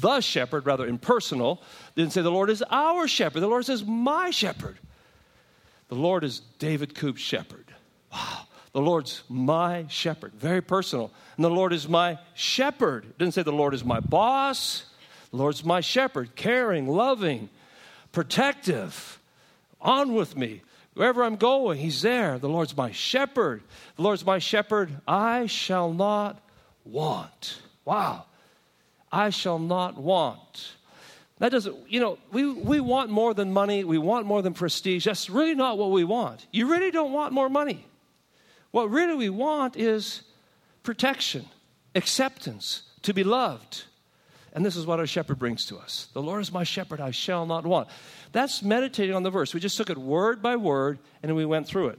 the 0.00 0.20
shepherd, 0.20 0.66
rather 0.66 0.86
impersonal. 0.86 1.62
Didn't 1.94 2.12
say 2.12 2.22
the 2.22 2.30
Lord 2.30 2.50
is 2.50 2.64
our 2.70 3.06
shepherd. 3.06 3.40
The 3.40 3.48
Lord 3.48 3.66
says 3.66 3.84
my 3.84 4.30
shepherd. 4.30 4.78
The 5.88 5.94
Lord 5.94 6.24
is 6.24 6.40
David 6.58 6.94
Koop's 6.94 7.20
shepherd. 7.20 7.64
Wow. 8.12 8.46
The 8.72 8.80
Lord's 8.80 9.22
my 9.28 9.86
shepherd. 9.88 10.32
Very 10.34 10.60
personal. 10.60 11.10
And 11.36 11.44
the 11.44 11.50
Lord 11.50 11.72
is 11.72 11.88
my 11.88 12.18
shepherd. 12.34 13.04
It 13.04 13.18
didn't 13.18 13.34
say 13.34 13.42
the 13.42 13.52
Lord 13.52 13.74
is 13.74 13.84
my 13.84 14.00
boss. 14.00 14.84
The 15.30 15.36
Lord's 15.36 15.64
my 15.64 15.80
shepherd, 15.80 16.34
caring, 16.36 16.86
loving, 16.86 17.48
protective, 18.12 19.18
on 19.80 20.14
with 20.14 20.36
me. 20.36 20.62
Wherever 20.94 21.22
I'm 21.22 21.36
going, 21.36 21.78
He's 21.78 22.02
there. 22.02 22.38
The 22.38 22.48
Lord's 22.48 22.76
my 22.76 22.90
shepherd. 22.90 23.62
The 23.96 24.02
Lord's 24.02 24.26
my 24.26 24.38
shepherd. 24.38 24.90
I 25.06 25.46
shall 25.46 25.92
not 25.92 26.40
want. 26.84 27.60
Wow. 27.84 28.24
I 29.10 29.30
shall 29.30 29.58
not 29.58 29.96
want. 29.96 30.72
That 31.38 31.50
doesn't, 31.50 31.76
you 31.88 32.00
know, 32.00 32.18
we, 32.32 32.50
we 32.50 32.80
want 32.80 33.10
more 33.10 33.32
than 33.32 33.52
money. 33.52 33.84
We 33.84 33.98
want 33.98 34.26
more 34.26 34.42
than 34.42 34.54
prestige. 34.54 35.04
That's 35.04 35.30
really 35.30 35.54
not 35.54 35.78
what 35.78 35.90
we 35.90 36.04
want. 36.04 36.46
You 36.52 36.68
really 36.68 36.90
don't 36.90 37.12
want 37.12 37.32
more 37.32 37.48
money. 37.48 37.86
What 38.70 38.90
really 38.90 39.14
we 39.14 39.28
want 39.28 39.76
is 39.76 40.22
protection, 40.82 41.46
acceptance, 41.94 42.82
to 43.02 43.14
be 43.14 43.24
loved. 43.24 43.84
And 44.52 44.66
this 44.66 44.76
is 44.76 44.86
what 44.86 44.98
our 44.98 45.06
shepherd 45.06 45.38
brings 45.38 45.66
to 45.66 45.78
us. 45.78 46.08
The 46.12 46.22
Lord 46.22 46.42
is 46.42 46.50
my 46.50 46.64
shepherd, 46.64 47.00
I 47.00 47.12
shall 47.12 47.46
not 47.46 47.64
want. 47.64 47.88
That's 48.32 48.62
meditating 48.62 49.14
on 49.14 49.22
the 49.22 49.30
verse. 49.30 49.54
We 49.54 49.60
just 49.60 49.76
took 49.76 49.90
it 49.90 49.98
word 49.98 50.42
by 50.42 50.56
word 50.56 50.98
and 51.22 51.34
we 51.36 51.44
went 51.44 51.68
through 51.68 51.88
it. 51.88 51.98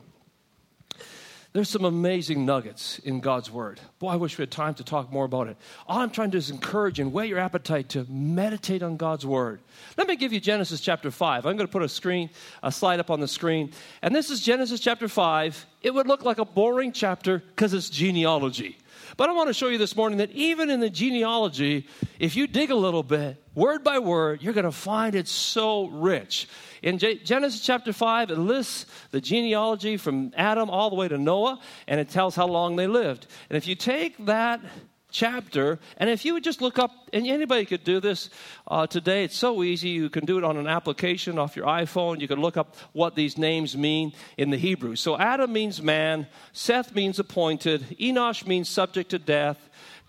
There's 1.51 1.69
some 1.69 1.83
amazing 1.83 2.45
nuggets 2.45 2.99
in 2.99 3.21
God's 3.21 3.49
Word. 3.49 3.79
Boy, 3.97 4.09
I 4.09 4.17
wish 4.17 4.38
we 4.38 4.43
had 4.43 4.51
time 4.51 4.75
to 4.75 4.83
talk 4.83 5.12
more 5.12 5.25
about 5.25 5.47
it. 5.47 5.57
All 5.88 5.97
I'm 5.97 6.12
trying 6.12 6.29
to 6.29 6.33
do 6.33 6.38
is 6.38 6.51
encourage 6.51 6.99
and 6.99 7.12
whet 7.12 7.27
your 7.27 7.39
appetite 7.39 7.89
to 7.89 8.05
meditate 8.07 8.83
on 8.83 8.97
God's 8.97 9.25
Word. 9.25 9.59
Let 9.97 10.07
me 10.07 10.15
give 10.15 10.31
you 10.31 10.39
Genesis 10.39 10.79
chapter 10.79 11.09
5. 11.09 11.47
I'm 11.47 11.57
going 11.57 11.65
to 11.65 11.71
put 11.71 11.81
a 11.81 11.89
screen, 11.89 12.29
a 12.62 12.71
slide 12.71 12.99
up 12.99 13.09
on 13.09 13.19
the 13.19 13.27
screen. 13.27 13.71
And 14.03 14.15
this 14.15 14.29
is 14.29 14.41
Genesis 14.41 14.79
chapter 14.79 15.07
5. 15.07 15.65
It 15.81 15.91
would 15.91 16.05
look 16.05 16.23
like 16.23 16.38
a 16.38 16.45
boring 16.45 16.91
chapter 16.91 17.39
because 17.39 17.73
it's 17.73 17.89
genealogy. 17.89 18.77
But 19.19 19.29
I 19.29 19.34
want 19.34 19.49
to 19.49 19.53
show 19.53 19.67
you 19.67 19.77
this 19.77 19.97
morning 19.97 20.19
that 20.19 20.32
even 20.32 20.69
in 20.69 20.79
the 20.79 20.89
genealogy, 20.89 21.88
if 22.19 22.38
you 22.38 22.47
dig 22.47 22.71
a 22.71 22.75
little 22.75 23.03
bit, 23.03 23.43
word 23.53 23.84
by 23.84 23.99
word, 23.99 24.41
you're 24.41 24.53
going 24.53 24.63
to 24.63 24.71
find 24.71 25.13
it 25.13 25.27
so 25.27 25.88
rich. 25.88 26.47
In 26.82 26.99
Genesis 26.99 27.60
chapter 27.60 27.91
5, 27.91 28.32
it 28.32 28.38
lists 28.38 28.86
the 29.12 29.19
genealogy 29.19 29.97
from 29.97 30.32
Adam 30.38 30.69
all 30.69 30.89
the 30.89 30.95
way 30.95 31.10
to 31.10 31.17
Noah, 31.17 31.60
and 31.86 31.99
it 31.99 32.08
tells 32.08 32.34
how 32.34 32.47
long 32.47 32.77
they 32.77 32.88
lived. 32.88 33.27
And 33.49 33.58
if 33.58 33.67
you 33.67 33.75
take 33.75 34.25
that 34.27 34.62
chapter, 35.11 35.79
and 35.97 36.09
if 36.09 36.25
you 36.25 36.33
would 36.33 36.43
just 36.43 36.61
look 36.61 36.79
up, 36.79 36.91
and 37.13 37.25
anybody 37.25 37.65
could 37.65 37.83
do 37.83 37.99
this 37.99 38.29
uh, 38.67 38.85
today, 38.87 39.23
it's 39.23 39.35
so 39.35 39.63
easy. 39.63 39.89
You 39.89 40.09
can 40.09 40.25
do 40.25 40.37
it 40.37 40.43
on 40.43 40.57
an 40.57 40.67
application 40.67 41.39
off 41.39 41.55
your 41.55 41.65
iPhone. 41.65 42.19
You 42.19 42.27
can 42.27 42.39
look 42.39 42.57
up 42.57 42.75
what 42.93 43.15
these 43.15 43.37
names 43.37 43.75
mean 43.75 44.13
in 44.37 44.49
the 44.49 44.57
Hebrew. 44.57 44.95
So 44.95 45.17
Adam 45.17 45.51
means 45.51 45.81
man, 45.81 46.27
Seth 46.53 46.93
means 46.93 47.19
appointed, 47.19 47.81
Enosh 47.99 48.45
means 48.45 48.69
subject 48.69 49.11
to 49.11 49.19
death, 49.19 49.57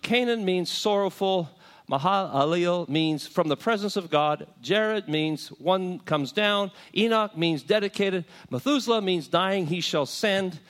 Canaan 0.02 0.44
means 0.44 0.70
sorrowful. 0.70 1.50
Mahalalel 1.90 2.88
means 2.88 3.26
from 3.26 3.48
the 3.48 3.56
presence 3.56 3.96
of 3.96 4.10
God. 4.10 4.46
Jared 4.62 5.08
means 5.08 5.48
one 5.48 5.98
comes 5.98 6.30
down. 6.30 6.70
Enoch 6.96 7.36
means 7.36 7.64
dedicated. 7.64 8.26
Methuselah 8.48 9.02
means 9.02 9.26
dying, 9.26 9.66
he 9.66 9.80
shall 9.80 10.06
send. 10.06 10.60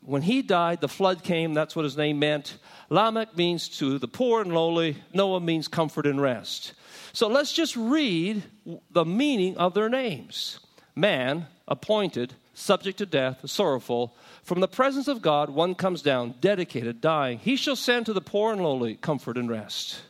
When 0.00 0.22
he 0.22 0.42
died, 0.42 0.80
the 0.80 0.88
flood 0.88 1.22
came. 1.22 1.54
That's 1.54 1.74
what 1.74 1.84
his 1.84 1.96
name 1.96 2.18
meant. 2.18 2.58
Lamech 2.90 3.36
means 3.36 3.68
to 3.78 3.98
the 3.98 4.08
poor 4.08 4.40
and 4.40 4.54
lowly. 4.54 4.96
Noah 5.12 5.40
means 5.40 5.68
comfort 5.68 6.06
and 6.06 6.20
rest. 6.20 6.74
So 7.12 7.28
let's 7.28 7.52
just 7.52 7.76
read 7.76 8.42
the 8.90 9.04
meaning 9.04 9.56
of 9.56 9.74
their 9.74 9.88
names 9.88 10.60
man, 10.94 11.46
appointed, 11.68 12.32
subject 12.54 12.98
to 12.98 13.06
death, 13.06 13.48
sorrowful. 13.48 14.16
From 14.42 14.60
the 14.60 14.68
presence 14.68 15.08
of 15.08 15.20
God, 15.20 15.50
one 15.50 15.74
comes 15.74 16.02
down, 16.02 16.34
dedicated, 16.40 17.00
dying. 17.00 17.38
He 17.38 17.56
shall 17.56 17.76
send 17.76 18.06
to 18.06 18.12
the 18.12 18.20
poor 18.20 18.52
and 18.52 18.62
lowly 18.62 18.94
comfort 18.94 19.36
and 19.36 19.50
rest 19.50 20.00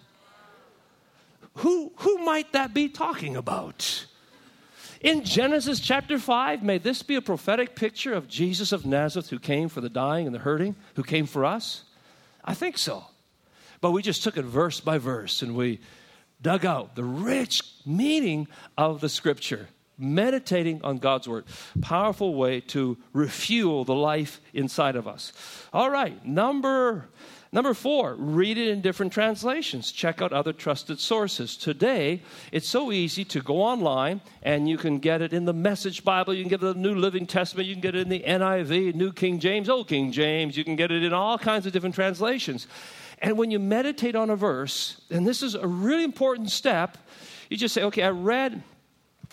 who, 1.56 1.92
who 1.96 2.18
might 2.18 2.52
that 2.52 2.74
be 2.74 2.88
talking 2.88 3.36
about? 3.36 4.06
In 5.00 5.24
Genesis 5.24 5.80
chapter 5.80 6.18
5, 6.18 6.62
may 6.62 6.78
this 6.78 7.02
be 7.02 7.16
a 7.16 7.22
prophetic 7.22 7.74
picture 7.74 8.14
of 8.14 8.28
Jesus 8.28 8.72
of 8.72 8.86
Nazareth 8.86 9.30
who 9.30 9.38
came 9.38 9.68
for 9.68 9.80
the 9.80 9.90
dying 9.90 10.26
and 10.26 10.34
the 10.34 10.40
hurting, 10.40 10.74
who 10.94 11.02
came 11.02 11.26
for 11.26 11.44
us? 11.44 11.84
I 12.44 12.54
think 12.54 12.78
so. 12.78 13.04
But 13.80 13.90
we 13.90 14.02
just 14.02 14.22
took 14.22 14.36
it 14.36 14.44
verse 14.44 14.80
by 14.80 14.98
verse 14.98 15.42
and 15.42 15.54
we 15.54 15.80
dug 16.40 16.64
out 16.64 16.96
the 16.96 17.04
rich 17.04 17.60
meaning 17.84 18.48
of 18.76 19.00
the 19.00 19.08
scripture 19.08 19.68
meditating 19.98 20.80
on 20.82 20.98
God's 20.98 21.28
word. 21.28 21.44
Powerful 21.80 22.34
way 22.34 22.60
to 22.60 22.98
refuel 23.12 23.84
the 23.84 23.94
life 23.94 24.40
inside 24.52 24.96
of 24.96 25.08
us. 25.08 25.32
All 25.72 25.90
right, 25.90 26.24
number 26.24 27.08
Number 27.56 27.72
four, 27.72 28.16
read 28.16 28.58
it 28.58 28.68
in 28.68 28.82
different 28.82 29.14
translations. 29.14 29.90
Check 29.90 30.20
out 30.20 30.30
other 30.30 30.52
trusted 30.52 31.00
sources. 31.00 31.56
Today, 31.56 32.20
it's 32.52 32.68
so 32.68 32.92
easy 32.92 33.24
to 33.24 33.40
go 33.40 33.62
online 33.62 34.20
and 34.42 34.68
you 34.68 34.76
can 34.76 34.98
get 34.98 35.22
it 35.22 35.32
in 35.32 35.46
the 35.46 35.54
Message 35.54 36.04
Bible, 36.04 36.34
you 36.34 36.42
can 36.42 36.50
get 36.50 36.62
it 36.62 36.66
in 36.66 36.82
the 36.82 36.88
New 36.90 36.94
Living 36.94 37.24
Testament, 37.24 37.66
you 37.66 37.74
can 37.74 37.80
get 37.80 37.94
it 37.94 38.02
in 38.02 38.10
the 38.10 38.20
NIV, 38.20 38.94
New 38.94 39.10
King 39.10 39.38
James, 39.40 39.70
Old 39.70 39.88
King 39.88 40.12
James, 40.12 40.54
you 40.54 40.64
can 40.64 40.76
get 40.76 40.90
it 40.90 41.02
in 41.02 41.14
all 41.14 41.38
kinds 41.38 41.64
of 41.64 41.72
different 41.72 41.94
translations. 41.94 42.66
And 43.20 43.38
when 43.38 43.50
you 43.50 43.58
meditate 43.58 44.14
on 44.14 44.28
a 44.28 44.36
verse, 44.36 45.00
and 45.08 45.26
this 45.26 45.42
is 45.42 45.54
a 45.54 45.66
really 45.66 46.04
important 46.04 46.50
step, 46.50 46.98
you 47.48 47.56
just 47.56 47.72
say, 47.72 47.84
okay, 47.84 48.02
I 48.02 48.10
read 48.10 48.62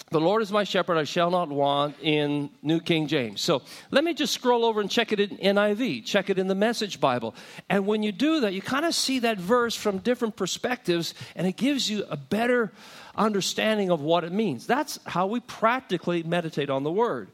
the 0.09 0.19
Lord 0.19 0.41
is 0.41 0.51
my 0.51 0.63
shepherd, 0.63 0.97
I 0.97 1.03
shall 1.03 1.31
not 1.31 1.49
want 1.49 1.95
in 2.01 2.49
New 2.61 2.79
King 2.79 3.07
James. 3.07 3.41
So 3.41 3.61
let 3.91 4.03
me 4.03 4.13
just 4.13 4.33
scroll 4.33 4.65
over 4.65 4.79
and 4.79 4.89
check 4.89 5.11
it 5.11 5.19
in 5.19 5.37
NIV, 5.37 6.05
check 6.05 6.29
it 6.29 6.37
in 6.37 6.47
the 6.47 6.55
Message 6.55 6.99
Bible. 6.99 7.35
And 7.69 7.85
when 7.87 8.03
you 8.03 8.11
do 8.11 8.41
that, 8.41 8.53
you 8.53 8.61
kind 8.61 8.85
of 8.85 8.93
see 8.95 9.19
that 9.19 9.39
verse 9.39 9.75
from 9.75 9.99
different 9.99 10.35
perspectives, 10.35 11.13
and 11.35 11.47
it 11.47 11.57
gives 11.57 11.89
you 11.89 12.05
a 12.09 12.17
better 12.17 12.71
understanding 13.15 13.89
of 13.89 14.01
what 14.01 14.23
it 14.23 14.31
means. 14.31 14.67
That's 14.67 14.99
how 15.05 15.27
we 15.27 15.39
practically 15.41 16.23
meditate 16.23 16.69
on 16.69 16.83
the 16.83 16.91
Word. 16.91 17.29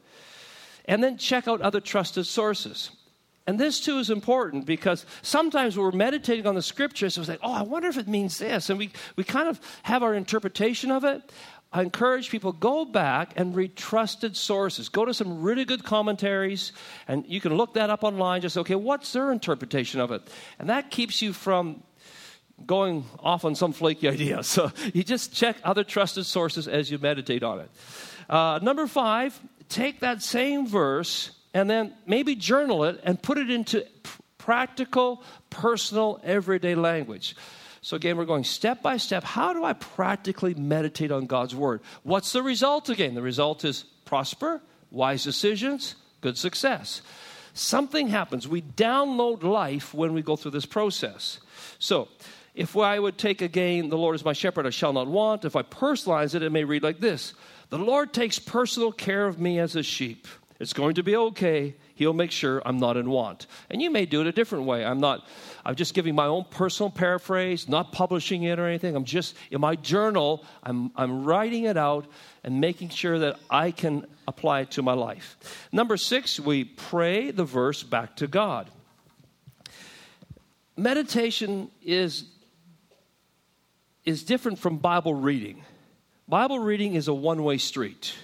And 0.86 1.04
then 1.04 1.18
check 1.18 1.48
out 1.48 1.60
other 1.60 1.80
trusted 1.80 2.26
sources. 2.26 2.90
And 3.46 3.58
this 3.58 3.80
too 3.80 3.98
is 3.98 4.10
important 4.10 4.66
because 4.66 5.06
sometimes 5.22 5.76
we're 5.76 5.90
meditating 5.92 6.46
on 6.46 6.54
the 6.54 6.62
scriptures 6.62 7.16
and 7.16 7.26
we 7.26 7.34
say, 7.34 7.38
oh, 7.42 7.52
I 7.52 7.62
wonder 7.62 7.88
if 7.88 7.98
it 7.98 8.06
means 8.06 8.38
this. 8.38 8.70
And 8.70 8.78
we, 8.78 8.90
we 9.16 9.24
kind 9.24 9.48
of 9.48 9.60
have 9.82 10.02
our 10.02 10.14
interpretation 10.14 10.90
of 10.90 11.04
it. 11.04 11.32
I 11.72 11.82
encourage 11.82 12.30
people 12.30 12.52
go 12.52 12.84
back 12.84 13.32
and 13.36 13.54
read 13.54 13.76
trusted 13.76 14.36
sources. 14.36 14.88
Go 14.88 15.04
to 15.04 15.14
some 15.14 15.40
really 15.40 15.64
good 15.64 15.84
commentaries, 15.84 16.72
and 17.06 17.24
you 17.28 17.40
can 17.40 17.54
look 17.54 17.74
that 17.74 17.90
up 17.90 18.02
online. 18.02 18.40
Just 18.40 18.58
okay, 18.58 18.74
what's 18.74 19.12
their 19.12 19.30
interpretation 19.30 20.00
of 20.00 20.10
it, 20.10 20.22
and 20.58 20.68
that 20.68 20.90
keeps 20.90 21.22
you 21.22 21.32
from 21.32 21.82
going 22.66 23.04
off 23.20 23.44
on 23.44 23.54
some 23.54 23.72
flaky 23.72 24.08
idea. 24.16 24.42
So 24.42 24.72
you 24.92 25.04
just 25.04 25.32
check 25.32 25.56
other 25.64 25.84
trusted 25.84 26.26
sources 26.26 26.68
as 26.68 26.90
you 26.90 26.98
meditate 26.98 27.42
on 27.42 27.60
it. 27.60 27.70
Uh, 28.28 28.58
number 28.62 28.86
five, 28.86 29.38
take 29.68 30.00
that 30.00 30.22
same 30.22 30.66
verse 30.66 31.30
and 31.52 31.68
then 31.68 31.94
maybe 32.06 32.36
journal 32.36 32.84
it 32.84 33.00
and 33.02 33.20
put 33.20 33.38
it 33.38 33.50
into 33.50 33.84
practical, 34.38 35.22
personal, 35.50 36.20
everyday 36.22 36.74
language. 36.74 37.34
So, 37.82 37.96
again, 37.96 38.16
we're 38.16 38.26
going 38.26 38.44
step 38.44 38.82
by 38.82 38.98
step. 38.98 39.24
How 39.24 39.54
do 39.54 39.64
I 39.64 39.72
practically 39.72 40.54
meditate 40.54 41.10
on 41.10 41.26
God's 41.26 41.54
Word? 41.54 41.80
What's 42.02 42.32
the 42.32 42.42
result 42.42 42.90
again? 42.90 43.14
The 43.14 43.22
result 43.22 43.64
is 43.64 43.84
prosper, 44.04 44.60
wise 44.90 45.24
decisions, 45.24 45.94
good 46.20 46.36
success. 46.36 47.00
Something 47.54 48.08
happens. 48.08 48.46
We 48.46 48.62
download 48.62 49.42
life 49.42 49.94
when 49.94 50.12
we 50.12 50.22
go 50.22 50.36
through 50.36 50.50
this 50.50 50.66
process. 50.66 51.40
So, 51.78 52.08
if 52.54 52.76
I 52.76 52.98
would 52.98 53.16
take 53.16 53.42
again, 53.42 53.88
the 53.88 53.96
Lord 53.96 54.14
is 54.14 54.24
my 54.24 54.32
shepherd, 54.32 54.66
I 54.66 54.70
shall 54.70 54.92
not 54.92 55.06
want, 55.06 55.44
if 55.44 55.56
I 55.56 55.62
personalize 55.62 56.34
it, 56.34 56.42
it 56.42 56.50
may 56.50 56.64
read 56.64 56.82
like 56.82 57.00
this 57.00 57.32
The 57.70 57.78
Lord 57.78 58.12
takes 58.12 58.38
personal 58.38 58.92
care 58.92 59.26
of 59.26 59.40
me 59.40 59.58
as 59.58 59.74
a 59.74 59.82
sheep. 59.82 60.26
It's 60.60 60.74
going 60.74 60.96
to 60.96 61.02
be 61.02 61.16
okay. 61.16 61.74
He'll 61.94 62.12
make 62.12 62.30
sure 62.30 62.60
I'm 62.66 62.78
not 62.78 62.98
in 62.98 63.08
want. 63.08 63.46
And 63.70 63.80
you 63.80 63.90
may 63.90 64.04
do 64.04 64.20
it 64.20 64.26
a 64.26 64.32
different 64.32 64.66
way. 64.66 64.84
I'm 64.84 65.00
not, 65.00 65.26
I'm 65.64 65.74
just 65.74 65.94
giving 65.94 66.14
my 66.14 66.26
own 66.26 66.44
personal 66.50 66.90
paraphrase, 66.90 67.66
not 67.66 67.92
publishing 67.92 68.42
it 68.42 68.58
or 68.58 68.66
anything. 68.66 68.94
I'm 68.94 69.06
just, 69.06 69.34
in 69.50 69.62
my 69.62 69.74
journal, 69.74 70.44
I'm, 70.62 70.92
I'm 70.96 71.24
writing 71.24 71.64
it 71.64 71.78
out 71.78 72.06
and 72.44 72.60
making 72.60 72.90
sure 72.90 73.18
that 73.20 73.40
I 73.48 73.70
can 73.70 74.06
apply 74.28 74.60
it 74.60 74.72
to 74.72 74.82
my 74.82 74.92
life. 74.92 75.38
Number 75.72 75.96
six, 75.96 76.38
we 76.38 76.64
pray 76.64 77.30
the 77.30 77.44
verse 77.44 77.82
back 77.82 78.16
to 78.16 78.26
God. 78.26 78.70
Meditation 80.76 81.70
is, 81.82 82.24
is 84.04 84.24
different 84.24 84.58
from 84.58 84.76
Bible 84.76 85.14
reading. 85.14 85.64
Bible 86.28 86.58
reading 86.58 86.96
is 86.96 87.08
a 87.08 87.14
one 87.14 87.44
way 87.44 87.56
street 87.56 88.14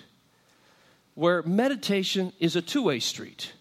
where 1.16 1.42
meditation 1.42 2.32
is 2.38 2.54
a 2.54 2.62
two 2.62 2.84
way 2.84 3.00
street. 3.00 3.52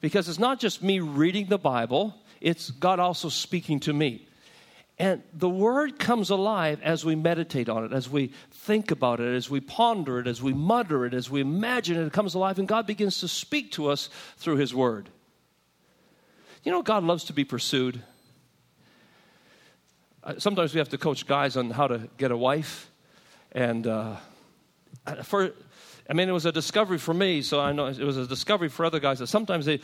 Because 0.00 0.28
it's 0.28 0.38
not 0.38 0.60
just 0.60 0.82
me 0.82 1.00
reading 1.00 1.46
the 1.46 1.58
Bible, 1.58 2.14
it's 2.40 2.70
God 2.70 3.00
also 3.00 3.28
speaking 3.28 3.80
to 3.80 3.92
me. 3.92 4.28
And 4.98 5.22
the 5.32 5.48
word 5.48 5.98
comes 5.98 6.28
alive 6.28 6.78
as 6.82 7.04
we 7.04 7.16
meditate 7.16 7.70
on 7.70 7.84
it, 7.86 7.92
as 7.92 8.08
we 8.08 8.32
think 8.50 8.90
about 8.90 9.18
it, 9.18 9.34
as 9.34 9.48
we 9.48 9.60
ponder 9.60 10.18
it, 10.20 10.26
as 10.26 10.42
we 10.42 10.52
mutter 10.52 11.06
it, 11.06 11.14
as 11.14 11.30
we 11.30 11.40
imagine 11.40 11.96
it, 11.96 12.06
it 12.06 12.12
comes 12.12 12.34
alive, 12.34 12.58
and 12.58 12.68
God 12.68 12.86
begins 12.86 13.20
to 13.20 13.28
speak 13.28 13.72
to 13.72 13.88
us 13.88 14.10
through 14.36 14.56
His 14.56 14.74
word. 14.74 15.08
You 16.64 16.72
know, 16.72 16.82
God 16.82 17.02
loves 17.02 17.24
to 17.24 17.32
be 17.32 17.44
pursued. 17.44 18.02
Uh, 20.22 20.34
sometimes 20.36 20.74
we 20.74 20.78
have 20.78 20.90
to 20.90 20.98
coach 20.98 21.26
guys 21.26 21.56
on 21.56 21.70
how 21.70 21.86
to 21.86 22.10
get 22.18 22.30
a 22.30 22.36
wife. 22.36 22.90
And 23.52 23.86
uh, 23.86 24.16
for 25.22 25.52
I 26.10 26.12
mean, 26.12 26.28
it 26.28 26.32
was 26.32 26.44
a 26.44 26.50
discovery 26.50 26.98
for 26.98 27.14
me, 27.14 27.40
so 27.40 27.60
I 27.60 27.70
know 27.70 27.86
it 27.86 28.00
was 28.00 28.16
a 28.16 28.26
discovery 28.26 28.68
for 28.68 28.84
other 28.84 28.98
guys 28.98 29.20
that 29.20 29.28
sometimes 29.28 29.64
they, 29.64 29.78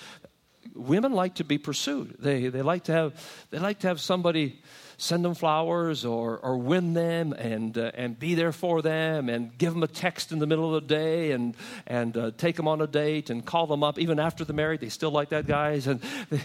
women 0.75 1.13
like 1.13 1.37
to 1.37 1.45
be 1.45 1.57
pursued. 1.57 2.17
They, 2.19 2.49
they, 2.49 2.63
like 2.63 2.85
to 2.85 2.93
have, 2.93 3.47
they 3.51 3.61
like 3.61 3.79
to 3.81 3.87
have 3.87 4.01
somebody 4.01 4.61
send 4.99 5.25
them 5.25 5.35
flowers 5.35 6.05
or, 6.05 6.39
or 6.39 6.57
win 6.57 6.95
them 6.95 7.33
and, 7.33 7.79
uh, 7.79 7.93
and 7.95 8.19
be 8.19 8.35
there 8.35 8.51
for 8.51 8.83
them 8.83 9.29
and 9.29 9.57
give 9.57 9.73
them 9.73 9.85
a 9.85 9.87
text 9.87 10.33
in 10.33 10.41
the 10.41 10.47
middle 10.49 10.75
of 10.75 10.83
the 10.83 10.95
day 10.95 11.31
and, 11.31 11.55
and 11.87 12.17
uh, 12.17 12.33
take 12.37 12.57
them 12.57 12.67
on 12.67 12.81
a 12.81 12.89
date 12.89 13.31
and 13.31 13.47
call 13.47 13.69
them 13.69 13.85
up. 13.85 13.97
Even 13.97 14.19
after 14.19 14.45
they're 14.45 14.57
married, 14.57 14.81
they 14.81 14.89
still 14.89 15.13
like 15.13 15.29
that, 15.29 15.47
guys. 15.47 15.87
And 15.87 16.01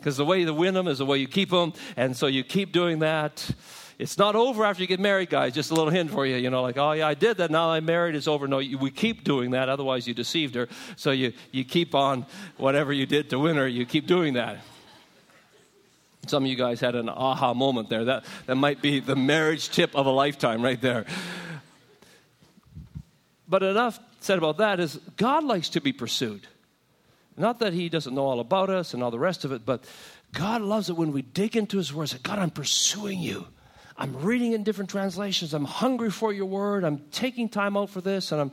Because 0.00 0.16
the 0.16 0.24
way 0.24 0.40
you 0.40 0.54
win 0.54 0.72
them 0.72 0.88
is 0.88 0.96
the 0.96 1.04
way 1.04 1.18
you 1.18 1.28
keep 1.28 1.50
them. 1.50 1.74
And 1.94 2.16
so 2.16 2.26
you 2.26 2.42
keep 2.42 2.72
doing 2.72 3.00
that. 3.00 3.50
It's 4.00 4.16
not 4.16 4.34
over 4.34 4.64
after 4.64 4.82
you 4.82 4.86
get 4.86 4.98
married, 4.98 5.28
guys. 5.28 5.52
Just 5.52 5.70
a 5.70 5.74
little 5.74 5.90
hint 5.90 6.10
for 6.10 6.24
you. 6.24 6.36
You 6.36 6.48
know, 6.48 6.62
like, 6.62 6.78
oh, 6.78 6.92
yeah, 6.92 7.06
I 7.06 7.12
did 7.12 7.36
that. 7.36 7.50
Now 7.50 7.72
I'm 7.72 7.84
married. 7.84 8.14
It's 8.14 8.26
over. 8.26 8.48
No, 8.48 8.58
you, 8.58 8.78
we 8.78 8.90
keep 8.90 9.24
doing 9.24 9.50
that. 9.50 9.68
Otherwise, 9.68 10.08
you 10.08 10.14
deceived 10.14 10.54
her. 10.54 10.68
So 10.96 11.10
you, 11.10 11.34
you 11.52 11.64
keep 11.64 11.94
on 11.94 12.24
whatever 12.56 12.94
you 12.94 13.04
did 13.04 13.28
to 13.28 13.38
win 13.38 13.56
her, 13.56 13.68
you 13.68 13.84
keep 13.84 14.06
doing 14.06 14.34
that. 14.34 14.60
Some 16.28 16.44
of 16.44 16.50
you 16.50 16.56
guys 16.56 16.80
had 16.80 16.94
an 16.94 17.10
aha 17.10 17.52
moment 17.52 17.90
there. 17.90 18.06
That, 18.06 18.24
that 18.46 18.54
might 18.54 18.80
be 18.80 19.00
the 19.00 19.16
marriage 19.16 19.68
tip 19.68 19.94
of 19.94 20.06
a 20.06 20.10
lifetime 20.10 20.62
right 20.62 20.80
there. 20.80 21.04
But 23.46 23.62
enough 23.62 24.00
said 24.20 24.38
about 24.38 24.56
that 24.58 24.80
is 24.80 24.96
God 25.18 25.44
likes 25.44 25.68
to 25.70 25.80
be 25.82 25.92
pursued. 25.92 26.46
Not 27.36 27.58
that 27.58 27.74
He 27.74 27.90
doesn't 27.90 28.14
know 28.14 28.24
all 28.24 28.40
about 28.40 28.70
us 28.70 28.94
and 28.94 29.02
all 29.02 29.10
the 29.10 29.18
rest 29.18 29.44
of 29.44 29.52
it, 29.52 29.66
but 29.66 29.84
God 30.32 30.62
loves 30.62 30.88
it 30.88 30.96
when 30.96 31.12
we 31.12 31.20
dig 31.20 31.54
into 31.54 31.76
His 31.76 31.92
Word 31.92 32.12
and 32.12 32.22
God, 32.22 32.38
I'm 32.38 32.50
pursuing 32.50 33.18
you. 33.18 33.46
I'm 34.00 34.16
reading 34.22 34.52
in 34.52 34.62
different 34.62 34.88
translations. 34.88 35.52
I'm 35.52 35.66
hungry 35.66 36.10
for 36.10 36.32
your 36.32 36.46
word. 36.46 36.84
I'm 36.84 37.02
taking 37.12 37.50
time 37.50 37.76
out 37.76 37.90
for 37.90 38.00
this, 38.00 38.32
and 38.32 38.40
I'm 38.40 38.50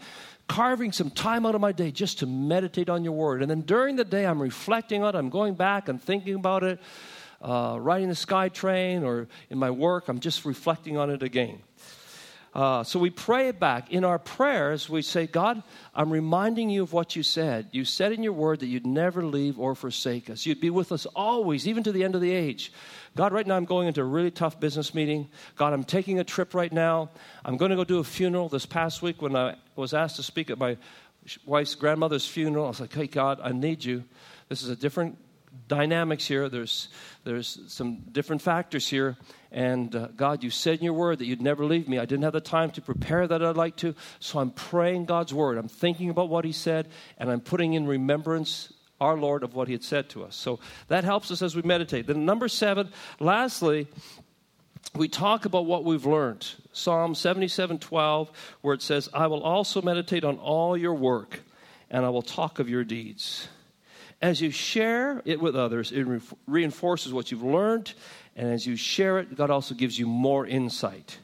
carving 0.50 0.92
some 0.92 1.10
time 1.10 1.46
out 1.46 1.56
of 1.56 1.62
my 1.62 1.72
day 1.72 1.90
just 1.90 2.20
to 2.20 2.26
meditate 2.26 2.90
on 2.90 3.06
your 3.06 3.14
word. 3.14 3.42
And 3.42 3.50
then 3.50 3.62
during 3.62 3.96
the 3.96 4.04
day, 4.04 4.26
I'm 4.26 4.42
reflecting 4.42 5.04
on 5.04 5.16
it. 5.16 5.18
I'm 5.18 5.30
going 5.30 5.56
back 5.56 5.88
and 5.88 6.04
thinking 6.04 6.36
about 6.36 6.66
it, 6.66 6.82
uh, 7.42 7.78
riding 7.80 8.10
the 8.10 8.14
SkyTrain, 8.14 9.04
or 9.04 9.30
in 9.50 9.58
my 9.58 9.72
work, 9.72 10.10
I'm 10.10 10.20
just 10.20 10.44
reflecting 10.44 10.98
on 10.98 11.10
it 11.10 11.24
again. 11.24 11.60
Uh, 12.58 12.84
so 12.84 12.98
we 12.98 13.12
pray 13.12 13.50
it 13.50 13.60
back. 13.60 13.92
In 13.92 14.04
our 14.04 14.18
prayers, 14.18 14.90
we 14.90 15.04
say, 15.04 15.28
God, 15.28 15.62
I'm 15.94 16.12
reminding 16.12 16.72
you 16.72 16.82
of 16.82 16.92
what 16.92 17.16
you 17.16 17.22
said. 17.22 17.70
You 17.72 17.86
said 17.86 18.12
in 18.12 18.24
your 18.24 18.34
word 18.34 18.62
that 18.62 18.66
you'd 18.66 18.88
never 18.88 19.24
leave 19.24 19.60
or 19.60 19.76
forsake 19.76 20.28
us. 20.28 20.44
You'd 20.44 20.60
be 20.60 20.72
with 20.72 20.92
us 20.92 21.06
always, 21.06 21.68
even 21.68 21.84
to 21.84 21.92
the 21.92 22.04
end 22.04 22.16
of 22.16 22.22
the 22.22 22.32
age. 22.32 22.74
God, 23.16 23.32
right 23.32 23.46
now 23.46 23.58
I'm 23.58 23.66
going 23.66 23.88
into 23.88 24.02
a 24.02 24.06
really 24.06 24.32
tough 24.32 24.60
business 24.60 24.96
meeting. 24.96 25.30
God, 25.56 25.72
I'm 25.72 25.84
taking 25.84 26.18
a 26.18 26.24
trip 26.24 26.56
right 26.56 26.74
now. 26.74 27.12
I'm 27.46 27.58
going 27.58 27.70
to 27.70 27.78
go 27.78 27.84
do 27.84 28.00
a 28.00 28.04
funeral. 28.04 28.50
This 28.50 28.66
past 28.66 29.04
week, 29.04 29.22
when 29.22 29.36
I 29.36 29.58
was 29.76 29.94
asked 29.94 30.16
to 30.16 30.24
speak 30.24 30.50
at 30.50 30.58
my 30.58 30.78
wife's 31.46 31.76
grandmother's 31.76 32.28
funeral, 32.28 32.66
I 32.66 32.70
was 32.70 32.82
like, 32.82 32.92
hey, 32.92 33.06
God, 33.06 33.40
I 33.44 33.52
need 33.52 33.86
you. 33.86 34.04
This 34.50 34.64
is 34.64 34.70
a 34.70 34.76
different 34.76 35.20
dynamics 35.68 36.26
here. 36.26 36.50
There's, 36.50 36.90
there's 37.28 37.60
some 37.68 38.04
different 38.14 38.42
factors 38.42 38.88
here. 38.88 39.18
And 39.52 39.94
uh, 39.94 40.08
God, 40.16 40.46
you 40.46 40.50
said 40.50 40.80
in 40.80 40.86
your 40.86 40.94
word 40.94 41.20
that 41.20 41.26
you'd 41.26 41.42
never 41.42 41.66
leave 41.66 41.90
me. 41.90 42.00
I 42.00 42.06
didn't 42.06 42.24
have 42.24 42.32
the 42.32 42.40
time 42.40 42.72
to 42.72 42.82
prepare 42.82 43.28
that 43.28 43.44
I'd 43.44 43.58
like 43.58 43.76
to. 43.78 43.96
So 44.22 44.40
I'm 44.40 44.52
praying 44.52 45.06
God's 45.06 45.34
word. 45.34 45.58
I'm 45.58 45.68
thinking 45.68 46.10
about 46.10 46.30
what 46.30 46.46
He 46.46 46.54
said, 46.54 46.88
and 47.18 47.30
I'm 47.30 47.42
putting 47.42 47.74
in 47.74 47.86
remembrance 47.86 48.72
our 49.02 49.18
Lord 49.18 49.44
of 49.44 49.56
what 49.56 49.68
He 49.68 49.74
had 49.74 49.84
said 49.84 50.08
to 50.12 50.24
us. 50.24 50.38
So 50.38 50.60
that 50.88 51.04
helps 51.04 51.30
us 51.30 51.42
as 51.42 51.54
we 51.54 51.64
meditate. 51.64 52.08
Then, 52.08 52.26
number 52.26 52.48
seven, 52.48 52.92
lastly, 53.20 53.88
we 54.96 55.10
talk 55.10 55.44
about 55.44 55.66
what 55.66 55.84
we've 55.84 56.06
learned. 56.06 56.50
Psalm 56.72 57.14
77 57.14 57.80
12, 57.80 58.32
where 58.62 58.74
it 58.74 58.82
says, 58.82 59.10
I 59.14 59.28
will 59.28 59.44
also 59.44 59.82
meditate 59.82 60.24
on 60.24 60.38
all 60.38 60.78
your 60.78 60.94
work, 60.94 61.42
and 61.92 62.06
I 62.06 62.10
will 62.10 62.22
talk 62.22 62.60
of 62.60 62.70
your 62.70 62.86
deeds. 62.86 63.50
As 64.22 64.42
you 64.42 64.50
share 64.50 65.22
it 65.26 65.40
with 65.40 65.56
others, 65.56 65.92
it 65.92 66.04
re- 66.04 66.22
reinforces 66.48 67.14
what 67.14 67.32
you've 67.32 67.44
learned 67.44 67.94
and 68.38 68.54
as 68.54 68.68
you 68.68 68.76
share 68.76 69.18
it, 69.18 69.36
God 69.36 69.50
also 69.50 69.74
gives 69.74 69.98
you 69.98 70.06
more 70.06 70.46
insight. 70.46 71.18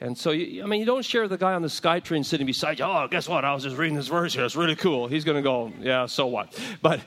And 0.00 0.18
so, 0.18 0.32
you, 0.32 0.64
I 0.64 0.66
mean, 0.66 0.80
you 0.80 0.86
don't 0.86 1.04
share 1.04 1.28
the 1.28 1.38
guy 1.38 1.54
on 1.54 1.62
the 1.62 1.68
SkyTrain 1.68 2.24
sitting 2.24 2.44
beside 2.44 2.80
you. 2.80 2.84
Oh, 2.84 3.06
guess 3.08 3.28
what? 3.28 3.44
I 3.44 3.54
was 3.54 3.62
just 3.62 3.76
reading 3.76 3.96
this 3.96 4.08
verse 4.08 4.34
here. 4.34 4.44
It's 4.44 4.56
really 4.56 4.74
cool. 4.74 5.06
He's 5.06 5.24
going 5.24 5.36
to 5.36 5.42
go, 5.42 5.72
yeah, 5.80 6.06
so 6.06 6.26
what? 6.26 6.60
But 6.82 7.00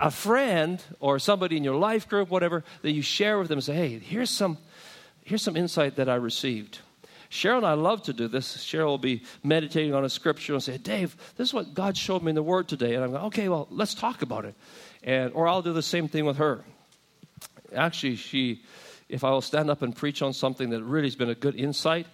a 0.00 0.10
friend 0.10 0.82
or 0.98 1.18
somebody 1.18 1.58
in 1.58 1.64
your 1.64 1.76
life 1.76 2.08
group, 2.08 2.30
whatever, 2.30 2.64
that 2.80 2.92
you 2.92 3.02
share 3.02 3.38
with 3.38 3.48
them 3.48 3.60
say, 3.60 3.74
hey, 3.74 3.98
here's 3.98 4.30
some, 4.30 4.56
here's 5.22 5.42
some 5.42 5.56
insight 5.56 5.96
that 5.96 6.08
I 6.08 6.14
received. 6.14 6.78
Cheryl 7.32 7.56
and 7.56 7.66
I 7.66 7.72
love 7.72 8.02
to 8.04 8.12
do 8.12 8.28
this. 8.28 8.58
Cheryl 8.58 8.88
will 8.88 8.98
be 8.98 9.22
meditating 9.42 9.94
on 9.94 10.04
a 10.04 10.10
scripture 10.10 10.52
and 10.52 10.62
say, 10.62 10.76
Dave, 10.76 11.16
this 11.36 11.48
is 11.48 11.54
what 11.54 11.72
God 11.72 11.96
showed 11.96 12.22
me 12.22 12.28
in 12.28 12.34
the 12.34 12.42
Word 12.42 12.68
today. 12.68 12.94
And 12.94 13.02
I'm 13.02 13.10
going, 13.10 13.24
okay, 13.24 13.48
well, 13.48 13.66
let's 13.70 13.94
talk 13.94 14.20
about 14.20 14.44
it. 14.44 14.54
And, 15.02 15.32
or 15.32 15.48
I'll 15.48 15.62
do 15.62 15.72
the 15.72 15.82
same 15.82 16.08
thing 16.08 16.26
with 16.26 16.36
her. 16.36 16.62
Actually, 17.74 18.16
she, 18.16 18.60
if 19.08 19.24
I 19.24 19.30
will 19.30 19.40
stand 19.40 19.70
up 19.70 19.80
and 19.80 19.96
preach 19.96 20.20
on 20.20 20.34
something 20.34 20.68
that 20.70 20.84
really 20.84 21.06
has 21.06 21.16
been 21.16 21.30
a 21.30 21.34
good 21.34 21.56
insight, 21.56 22.06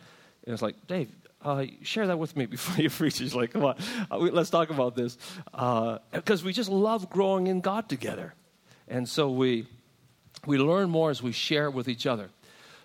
and 0.46 0.52
it's 0.52 0.62
like, 0.62 0.86
Dave, 0.86 1.10
uh, 1.42 1.64
share 1.82 2.06
that 2.06 2.18
with 2.20 2.36
me 2.36 2.46
before 2.56 2.80
you 2.80 2.88
preach. 2.88 3.18
He's 3.18 3.34
like, 3.34 3.50
come 3.50 3.64
on, 3.64 3.76
uh, 4.12 4.18
let's 4.18 4.50
talk 4.50 4.70
about 4.70 4.94
this. 4.94 5.18
Because 5.50 6.42
uh, 6.42 6.44
we 6.46 6.52
just 6.52 6.70
love 6.70 7.10
growing 7.10 7.48
in 7.48 7.60
God 7.60 7.88
together. 7.88 8.34
And 8.86 9.08
so 9.08 9.32
we, 9.32 9.66
we 10.46 10.58
learn 10.58 10.90
more 10.90 11.10
as 11.10 11.24
we 11.24 11.32
share 11.32 11.72
with 11.72 11.88
each 11.88 12.06
other. 12.06 12.30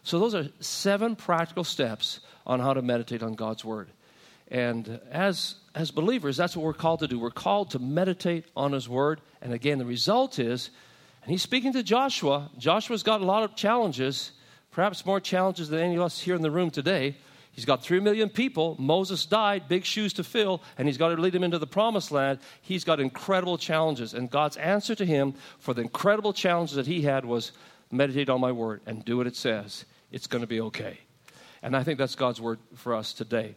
So 0.04 0.20
those 0.20 0.36
are 0.36 0.50
seven 0.60 1.16
practical 1.16 1.63
steps 1.63 2.20
on 2.46 2.60
how 2.60 2.74
to 2.74 2.82
meditate 2.82 3.24
on 3.24 3.34
God's 3.34 3.63
Word. 3.63 3.89
And 4.50 5.00
as, 5.12 5.56
as 5.74 5.92
believers, 5.92 6.38
that's 6.38 6.56
what 6.56 6.66
we're 6.66 6.74
called 6.74 7.00
to 7.00 7.08
do. 7.08 7.18
We're 7.18 7.32
called 7.32 7.72
to 7.72 7.80
meditate 7.80 8.46
on 8.56 8.74
His 8.74 8.88
Word. 8.88 9.22
And 9.42 9.54
again, 9.54 9.80
the 9.80 9.86
result 9.86 10.39
is, 10.39 10.70
and 11.24 11.32
he's 11.32 11.42
speaking 11.42 11.74
to 11.74 11.84
Joshua. 11.84 12.50
Joshua's 12.58 13.04
got 13.04 13.22
a 13.22 13.26
lot 13.26 13.44
of 13.44 13.56
challenges, 13.56 14.32
perhaps 14.72 15.06
more 15.06 15.22
challenges 15.22 15.70
than 15.70 15.80
any 15.80 15.96
of 15.96 16.02
us 16.02 16.20
here 16.20 16.36
in 16.36 16.42
the 16.42 16.52
room 16.52 16.70
today. 16.70 17.16
He's 17.54 17.66
got 17.66 17.84
three 17.84 18.00
million 18.00 18.30
people. 18.30 18.76
Moses 18.80 19.26
died, 19.26 19.70
big 19.70 19.86
shoes 19.86 20.12
to 20.13 20.24
fill, 20.24 20.62
and 20.78 20.88
he's 20.88 20.98
got 20.98 21.10
to 21.10 21.22
lead 21.22 21.34
them 21.34 21.44
into 21.44 21.60
the 21.60 21.68
promised 21.68 22.12
land. 22.12 22.39
He's 22.62 22.84
got 22.84 23.00
incredible 23.00 23.58
challenges. 23.58 24.13
And 24.13 24.30
God's 24.30 24.58
answer 24.58 24.96
to 24.96 25.06
him 25.06 25.36
for 25.60 25.74
the 25.74 25.82
incredible 25.82 26.34
challenges 26.34 26.76
that 26.76 26.88
he 26.88 27.04
had 27.04 27.24
was 27.24 27.54
meditate 27.92 28.28
on 28.28 28.42
my 28.42 28.52
word 28.52 28.82
and 28.86 29.06
do 29.06 29.18
what 29.18 29.28
it 29.28 29.36
says. 29.36 29.86
It's 30.13 30.28
going 30.28 30.41
to 30.41 30.47
be 30.47 30.62
okay. 30.62 30.99
And 31.62 31.76
I 31.76 31.84
think 31.84 31.99
that's 31.99 32.15
God's 32.15 32.39
word 32.39 32.60
for 32.76 32.95
us 32.95 33.12
today. 33.12 33.56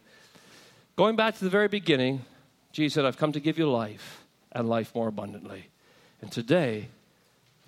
Going 0.97 1.15
back 1.15 1.37
to 1.37 1.45
the 1.45 1.51
very 1.51 1.69
beginning, 1.69 2.25
Jesus 2.73 2.95
said, 2.95 3.05
I've 3.05 3.19
come 3.19 3.31
to 3.33 3.41
give 3.41 3.59
you 3.59 3.71
life 3.71 4.25
and 4.53 4.69
life 4.69 4.95
more 4.95 5.09
abundantly. 5.09 5.69
And 6.23 6.33
today, 6.33 6.89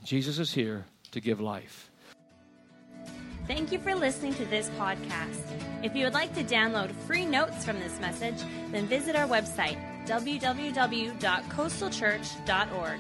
Jesus 0.04 0.38
is 0.38 0.52
here 0.52 0.86
to 1.10 1.20
give 1.20 1.40
life. 1.40 1.90
Thank 3.46 3.72
you 3.72 3.78
for 3.78 3.94
listening 3.94 4.34
to 4.34 4.44
this 4.46 4.70
podcast. 4.78 5.42
If 5.82 5.96
you 5.96 6.04
would 6.04 6.14
like 6.14 6.34
to 6.34 6.44
download 6.44 6.92
free 7.06 7.24
notes 7.24 7.64
from 7.64 7.80
this 7.80 7.98
message, 8.00 8.36
then 8.72 8.86
visit 8.86 9.16
our 9.16 9.26
website, 9.26 9.78
www.coastalchurch.org. 10.06 12.98